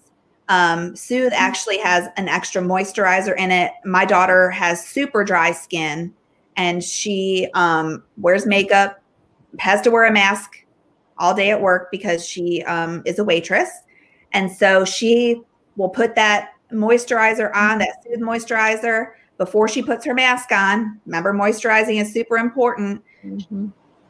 Um, 0.50 0.96
soothe 0.96 1.32
actually 1.34 1.78
has 1.80 2.10
an 2.18 2.28
extra 2.28 2.62
moisturizer 2.62 3.38
in 3.38 3.52
it. 3.52 3.72
My 3.86 4.04
daughter 4.04 4.50
has 4.50 4.86
super 4.86 5.24
dry 5.24 5.52
skin 5.52 6.14
and 6.58 6.84
she 6.84 7.48
um, 7.54 8.04
wears 8.18 8.46
makeup, 8.46 9.02
has 9.60 9.82
to 9.82 9.92
wear 9.92 10.06
a 10.06 10.12
mask 10.12 10.66
all 11.20 11.34
day 11.34 11.52
at 11.52 11.62
work 11.62 11.92
because 11.92 12.26
she 12.28 12.64
um, 12.64 13.04
is 13.06 13.20
a 13.20 13.24
waitress. 13.24 13.70
And 14.32 14.52
so 14.52 14.86
she 14.86 15.42
will 15.76 15.90
put 15.90 16.16
that 16.16 16.54
moisturizer 16.72 17.54
on, 17.56 17.80
that 17.80 18.04
soothe 18.04 18.22
moisturizer 18.22 19.12
before 19.38 19.68
she 19.68 19.82
puts 19.82 20.06
her 20.06 20.14
mask 20.14 20.52
on. 20.52 21.00
Remember, 21.06 21.34
moisturizing 21.34 22.02
is 22.02 22.14
super 22.14 22.38
important 22.38 23.02
mm-hmm. 23.24 23.68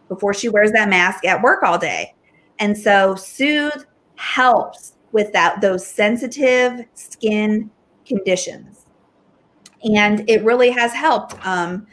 before 0.08 0.34
she 0.34 0.50
wears 0.50 0.72
that 0.74 0.90
mask 0.90 1.26
at 1.26 1.42
work 1.42 1.64
all 1.64 1.78
day. 1.78 2.16
And 2.60 2.78
so, 2.78 3.16
Soothe 3.16 3.86
helps 4.16 4.94
with 5.12 5.32
that 5.32 5.62
those 5.62 5.88
sensitive 5.88 6.86
skin 6.94 7.72
conditions, 8.06 8.86
and 9.84 10.30
it 10.30 10.44
really 10.44 10.72
has 10.72 10.92
helped. 10.92 11.36
Um, 11.48 11.88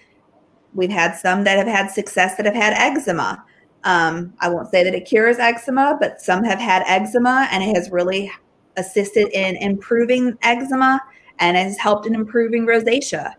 we've 0.75 0.91
had 0.91 1.15
some 1.15 1.45
that 1.45 1.57
have 1.57 1.69
had 1.69 1.91
success 1.91 2.37
that 2.37 2.47
have 2.47 2.55
had 2.55 2.73
eczema. 2.73 3.45
Um, 3.85 4.35
I 4.41 4.49
won't 4.49 4.71
say 4.71 4.83
that 4.83 4.95
it 4.95 5.07
cures 5.07 5.39
eczema, 5.39 5.97
but 6.01 6.21
some 6.21 6.43
have 6.45 6.59
had 6.59 6.83
eczema, 6.87 7.49
and 7.51 7.63
it 7.63 7.77
has 7.77 7.91
really 7.91 8.31
assisted 8.77 9.29
in 9.33 9.57
improving 9.57 10.37
eczema 10.43 11.01
and 11.39 11.57
has 11.57 11.79
helped 11.79 12.07
in 12.07 12.15
improving 12.15 12.67
rosacea. 12.67 13.33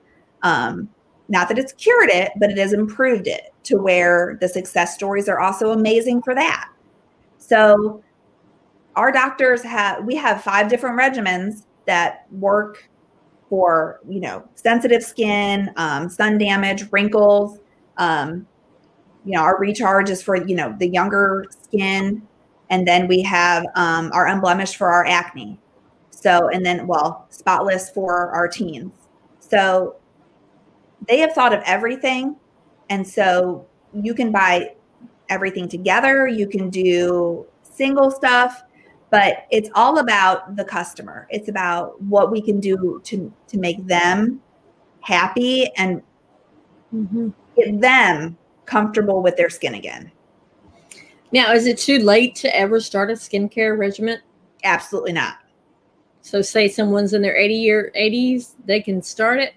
Um, 0.44 0.90
not 1.30 1.50
that 1.50 1.58
it's 1.58 1.74
cured 1.74 2.10
it, 2.10 2.32
but 2.38 2.50
it 2.50 2.58
has 2.58 2.74
improved 2.74 3.28
it 3.28 3.54
to 3.64 3.78
where 3.78 4.38
the 4.40 4.48
success 4.48 4.94
stories 4.94 5.28
are 5.28 5.40
also 5.40 5.72
amazing 5.72 6.22
for 6.22 6.34
that. 6.34 6.70
So 7.38 8.02
our 8.96 9.12
doctors 9.12 9.62
have 9.64 10.06
we 10.06 10.16
have 10.16 10.44
five 10.44 10.70
different 10.70 11.00
regimens 11.00 11.66
that 11.86 12.26
work 12.32 12.90
for 13.50 14.00
you 14.08 14.20
know 14.20 14.48
sensitive 14.56 15.04
skin, 15.04 15.72
um, 15.76 16.10
sun 16.10 16.38
damage, 16.38 16.86
wrinkles. 16.92 17.60
Um, 17.98 18.48
you 19.28 19.34
know, 19.34 19.42
our 19.42 19.60
recharge 19.60 20.10
is 20.10 20.24
for 20.24 20.36
you 20.36 20.56
know 20.56 20.76
the 20.80 20.88
younger 20.88 21.46
skin, 21.50 22.26
and 22.70 22.88
then 22.88 23.08
we 23.08 23.22
have 23.24 23.66
um, 23.76 24.10
our 24.14 24.28
unblemished 24.28 24.78
for 24.78 24.88
our 24.90 25.06
acne. 25.06 25.60
So, 26.10 26.50
and 26.50 26.66
then, 26.66 26.88
well, 26.88 27.28
spotless 27.30 27.92
for 27.92 28.32
our 28.32 28.48
teens. 28.48 28.92
So 29.40 29.98
they 31.08 31.20
have 31.20 31.34
thought 31.34 31.54
of 31.54 31.62
everything. 31.64 32.36
And 32.90 33.08
so 33.08 33.68
you 33.94 34.16
can 34.16 34.32
buy 34.32 34.72
everything 35.30 35.70
together, 35.70 36.28
you 36.28 36.48
can 36.48 36.70
do 36.70 37.46
single 37.62 38.10
stuff, 38.10 38.64
but 39.10 39.46
it's 39.52 39.70
all 39.76 40.00
about 40.00 40.56
the 40.56 40.64
customer. 40.64 41.28
It's 41.30 41.50
about 41.50 42.02
what 42.02 42.32
we 42.32 42.42
can 42.42 42.60
do 42.60 43.00
to, 43.04 43.32
to 43.50 43.58
make 43.58 43.86
them 43.86 44.42
happy 45.02 45.70
and 45.78 46.02
mm-hmm. 46.94 47.30
get 47.56 47.80
them 47.80 48.38
comfortable 48.68 49.24
with 49.24 49.36
their 49.36 49.50
skin 49.50 49.74
again. 49.74 50.12
Now, 51.32 51.52
is 51.54 51.66
it 51.66 51.80
too 51.80 51.98
late 51.98 52.36
to 52.36 52.56
ever 52.56 52.80
start 52.80 53.10
a 53.10 53.14
skincare 53.14 53.78
regimen? 53.78 54.20
Absolutely 54.64 55.14
not. 55.14 55.38
So, 56.22 56.44
say 56.44 56.68
someone's 56.68 57.14
in 57.14 57.24
their 57.24 57.36
80 57.36 57.56
year 57.56 57.92
80s, 57.98 58.54
they 58.66 58.82
can 58.82 59.02
start 59.02 59.40
it. 59.40 59.56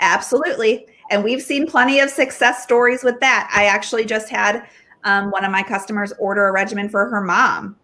Absolutely, 0.00 0.86
and 1.10 1.22
we've 1.22 1.42
seen 1.42 1.66
plenty 1.66 2.00
of 2.00 2.10
success 2.10 2.64
stories 2.64 3.04
with 3.04 3.20
that. 3.20 3.48
I 3.54 3.66
actually 3.66 4.04
just 4.04 4.28
had 4.28 4.66
um, 5.04 5.30
one 5.30 5.44
of 5.44 5.52
my 5.52 5.62
customers 5.62 6.12
order 6.18 6.48
a 6.48 6.52
regimen 6.52 6.88
for 6.88 7.08
her 7.08 7.20
mom. 7.20 7.76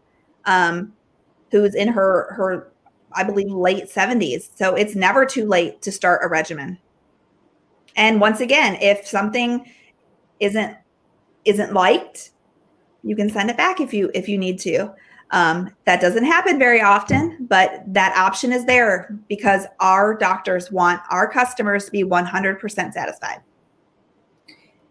Um, 0.44 0.92
who's 1.52 1.74
in 1.76 1.86
her 1.86 2.32
her 2.34 2.72
I 3.14 3.22
believe 3.22 3.50
late 3.50 3.84
70s. 3.84 4.50
So 4.56 4.74
it's 4.74 4.94
never 4.94 5.26
too 5.26 5.46
late 5.46 5.82
to 5.82 5.92
start 5.92 6.22
a 6.24 6.28
regimen. 6.28 6.78
And 7.94 8.22
once 8.22 8.40
again, 8.40 8.78
if 8.80 9.06
something 9.06 9.70
isn't 10.42 10.76
isn't 11.44 11.72
liked, 11.72 12.30
you 13.02 13.16
can 13.16 13.30
send 13.30 13.50
it 13.50 13.56
back 13.56 13.80
if 13.80 13.94
you 13.94 14.10
if 14.14 14.28
you 14.28 14.36
need 14.36 14.58
to. 14.60 14.92
Um, 15.30 15.74
that 15.86 16.00
doesn't 16.00 16.24
happen 16.24 16.58
very 16.58 16.82
often, 16.82 17.46
but 17.48 17.82
that 17.86 18.14
option 18.18 18.52
is 18.52 18.66
there 18.66 19.18
because 19.30 19.64
our 19.80 20.14
doctors 20.14 20.70
want 20.70 21.00
our 21.10 21.26
customers 21.30 21.86
to 21.86 21.90
be 21.90 22.04
100% 22.04 22.92
satisfied. 22.92 23.40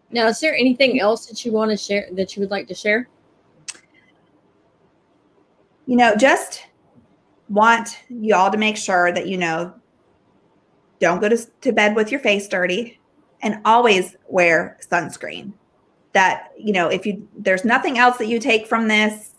Now, 0.09 0.25
is 0.25 0.39
there 0.39 0.55
anything 0.55 0.99
else 0.99 1.27
that 1.27 1.45
you 1.45 1.51
want 1.51 1.69
to 1.69 1.77
share 1.77 2.07
that 2.13 2.35
you 2.35 2.39
would 2.39 2.49
like 2.49 2.67
to 2.69 2.73
share? 2.73 3.07
You 5.85 5.95
know, 5.95 6.15
just 6.15 6.63
want 7.49 7.99
y'all 8.09 8.51
to 8.51 8.57
make 8.57 8.77
sure 8.77 9.11
that 9.11 9.27
you 9.27 9.37
know 9.37 9.73
don't 10.99 11.19
go 11.21 11.29
to, 11.29 11.37
to 11.61 11.71
bed 11.71 11.95
with 11.95 12.09
your 12.09 12.19
face 12.19 12.47
dirty 12.47 12.99
and 13.41 13.59
always 13.65 14.15
wear 14.27 14.77
sunscreen. 14.89 15.53
That 16.13 16.51
you 16.57 16.73
know 16.73 16.87
if 16.87 17.05
you 17.05 17.27
there's 17.37 17.63
nothing 17.63 17.97
else 17.97 18.17
that 18.17 18.27
you 18.27 18.39
take 18.39 18.67
from 18.67 18.87
this 18.87 19.31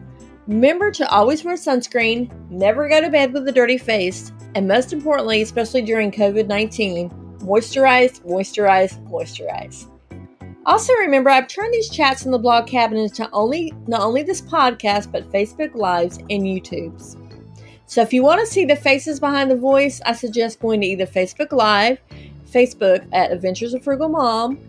Remember 0.47 0.93
to 0.93 1.09
always 1.11 1.43
wear 1.43 1.57
sunscreen, 1.57 2.31
never 2.51 2.89
go 2.89 3.01
to 3.01 3.11
bed 3.11 3.33
with 3.33 3.49
a 3.49 3.53
dirty 3.53 3.77
face, 3.77 4.31
and 4.55 4.69
most 4.69 4.93
importantly, 4.93 5.43
especially 5.43 5.83
during 5.83 6.13
COVID 6.13 6.47
19, 6.47 7.11
moisturize, 7.41 8.21
moisturize, 8.23 9.05
moisturize. 9.11 9.91
Also, 10.67 10.93
remember 10.93 11.31
I've 11.31 11.49
turned 11.49 11.75
these 11.75 11.91
chats 11.91 12.25
in 12.25 12.31
the 12.31 12.39
blog 12.39 12.69
cabin 12.69 12.99
into 12.99 13.29
only 13.33 13.73
not 13.89 14.03
only 14.03 14.23
this 14.23 14.41
podcast, 14.41 15.11
but 15.11 15.33
Facebook 15.33 15.75
Lives 15.75 16.19
and 16.19 16.45
YouTubes. 16.45 17.17
So 17.87 18.03
if 18.03 18.13
you 18.13 18.23
want 18.23 18.41
to 18.41 18.47
see 18.47 18.65
the 18.65 18.77
faces 18.77 19.19
behind 19.19 19.51
the 19.51 19.57
voice, 19.57 20.01
I 20.07 20.13
suggest 20.13 20.61
going 20.61 20.81
to 20.83 20.87
either 20.87 21.07
Facebook 21.07 21.51
Live, 21.51 21.99
Facebook 22.49 23.05
at 23.13 23.33
Adventures 23.33 23.75
of 23.75 23.83
Frugal 23.83 24.09
Mom, 24.09 24.61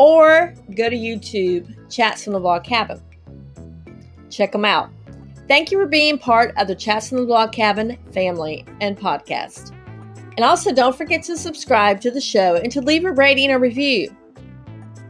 or 0.00 0.54
go 0.76 0.88
to 0.88 0.96
YouTube, 0.96 1.90
Chats 1.90 2.26
in 2.26 2.32
the 2.32 2.40
Blog 2.40 2.64
Cabin. 2.64 2.98
Check 4.30 4.52
them 4.52 4.64
out. 4.64 4.88
Thank 5.46 5.70
you 5.70 5.78
for 5.78 5.84
being 5.84 6.16
part 6.16 6.54
of 6.56 6.68
the 6.68 6.74
Chats 6.74 7.12
in 7.12 7.18
the 7.18 7.26
Blog 7.26 7.52
Cabin 7.52 7.98
family 8.10 8.64
and 8.80 8.98
podcast. 8.98 9.76
And 10.36 10.44
also, 10.44 10.72
don't 10.72 10.96
forget 10.96 11.22
to 11.24 11.36
subscribe 11.36 12.00
to 12.00 12.10
the 12.10 12.20
show 12.20 12.56
and 12.56 12.72
to 12.72 12.80
leave 12.80 13.04
a 13.04 13.12
rating 13.12 13.50
or 13.50 13.58
review. 13.58 14.16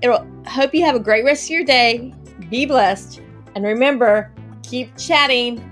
It'll 0.03 0.27
hope 0.49 0.75
you 0.75 0.85
have 0.85 0.97
a 0.97 1.01
great 1.01 1.25
rest 1.25 1.45
of 1.45 1.51
your 1.51 1.65
day. 1.65 2.13
Be 2.49 2.67
blessed. 2.67 3.21
And 3.55 3.65
remember, 3.65 4.33
keep 4.65 4.97
chatting. 4.99 5.70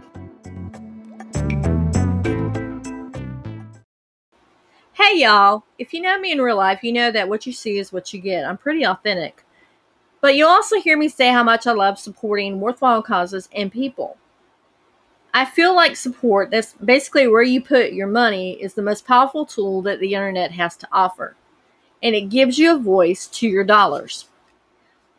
Hey 5.08 5.22
y'all, 5.22 5.64
if 5.78 5.94
you 5.94 6.02
know 6.02 6.18
me 6.18 6.32
in 6.32 6.40
real 6.42 6.58
life, 6.58 6.80
you 6.82 6.92
know 6.92 7.10
that 7.10 7.30
what 7.30 7.46
you 7.46 7.52
see 7.54 7.78
is 7.78 7.90
what 7.90 8.12
you 8.12 8.20
get. 8.20 8.44
I'm 8.44 8.58
pretty 8.58 8.84
authentic. 8.84 9.42
But 10.20 10.36
you'll 10.36 10.50
also 10.50 10.78
hear 10.78 10.98
me 10.98 11.08
say 11.08 11.32
how 11.32 11.42
much 11.42 11.66
I 11.66 11.72
love 11.72 11.98
supporting 11.98 12.60
worthwhile 12.60 13.02
causes 13.02 13.48
and 13.54 13.72
people. 13.72 14.18
I 15.32 15.46
feel 15.46 15.74
like 15.74 15.96
support, 15.96 16.50
that's 16.50 16.74
basically 16.74 17.26
where 17.26 17.42
you 17.42 17.62
put 17.62 17.94
your 17.94 18.06
money, 18.06 18.62
is 18.62 18.74
the 18.74 18.82
most 18.82 19.06
powerful 19.06 19.46
tool 19.46 19.80
that 19.80 19.98
the 19.98 20.12
internet 20.12 20.52
has 20.52 20.76
to 20.76 20.88
offer 20.92 21.34
and 22.02 22.14
it 22.14 22.28
gives 22.28 22.58
you 22.58 22.76
a 22.76 22.78
voice 22.78 23.28
to 23.28 23.48
your 23.48 23.64
dollars. 23.64 24.26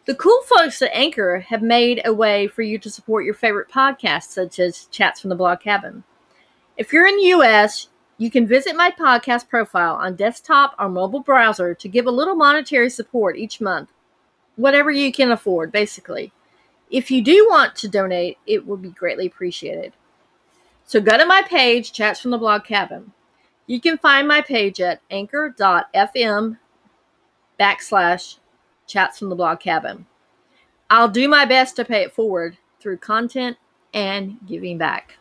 The 0.05 0.13
cool 0.13 0.43
folks 0.43 0.83
at 0.83 0.93
Anchor 0.93 1.39
have 1.39 1.63
made 1.63 2.03
a 2.05 2.13
way 2.13 2.45
for 2.45 2.61
you 2.61 2.77
to 2.77 2.91
support 2.91 3.25
your 3.25 3.33
favorite 3.33 3.71
podcasts, 3.71 4.29
such 4.29 4.59
as 4.59 4.85
Chats 4.91 5.19
from 5.19 5.31
the 5.31 5.35
Blog 5.35 5.61
Cabin. 5.61 6.03
If 6.77 6.93
you're 6.93 7.07
in 7.07 7.17
the 7.17 7.39
US, 7.39 7.87
you 8.19 8.29
can 8.29 8.45
visit 8.45 8.75
my 8.75 8.91
podcast 8.91 9.49
profile 9.49 9.95
on 9.95 10.15
desktop 10.15 10.75
or 10.77 10.87
mobile 10.87 11.21
browser 11.21 11.73
to 11.73 11.87
give 11.87 12.05
a 12.05 12.11
little 12.11 12.35
monetary 12.35 12.91
support 12.91 13.37
each 13.37 13.59
month, 13.59 13.89
whatever 14.55 14.91
you 14.91 15.11
can 15.11 15.31
afford, 15.31 15.71
basically. 15.71 16.31
If 16.91 17.09
you 17.09 17.23
do 17.23 17.47
want 17.49 17.75
to 17.77 17.87
donate, 17.87 18.37
it 18.45 18.67
would 18.67 18.83
be 18.83 18.89
greatly 18.89 19.25
appreciated. 19.25 19.93
So 20.85 21.01
go 21.01 21.17
to 21.17 21.25
my 21.25 21.41
page, 21.41 21.93
Chats 21.93 22.19
from 22.19 22.29
the 22.29 22.37
Blog 22.37 22.65
Cabin. 22.65 23.11
You 23.65 23.79
can 23.79 23.97
find 23.97 24.27
my 24.27 24.41
page 24.41 24.81
at 24.81 25.01
anchor.fm 25.09 26.57
backslash 27.59 28.37
chats 28.87 29.19
from 29.19 29.29
the 29.29 29.35
blog 29.35 29.59
cabin. 29.59 30.07
I'll 30.89 31.07
do 31.07 31.27
my 31.27 31.45
best 31.45 31.75
to 31.75 31.85
pay 31.85 32.01
it 32.01 32.11
forward 32.11 32.57
through 32.79 32.97
content 32.97 33.57
and 33.93 34.37
giving 34.47 34.77
back. 34.77 35.17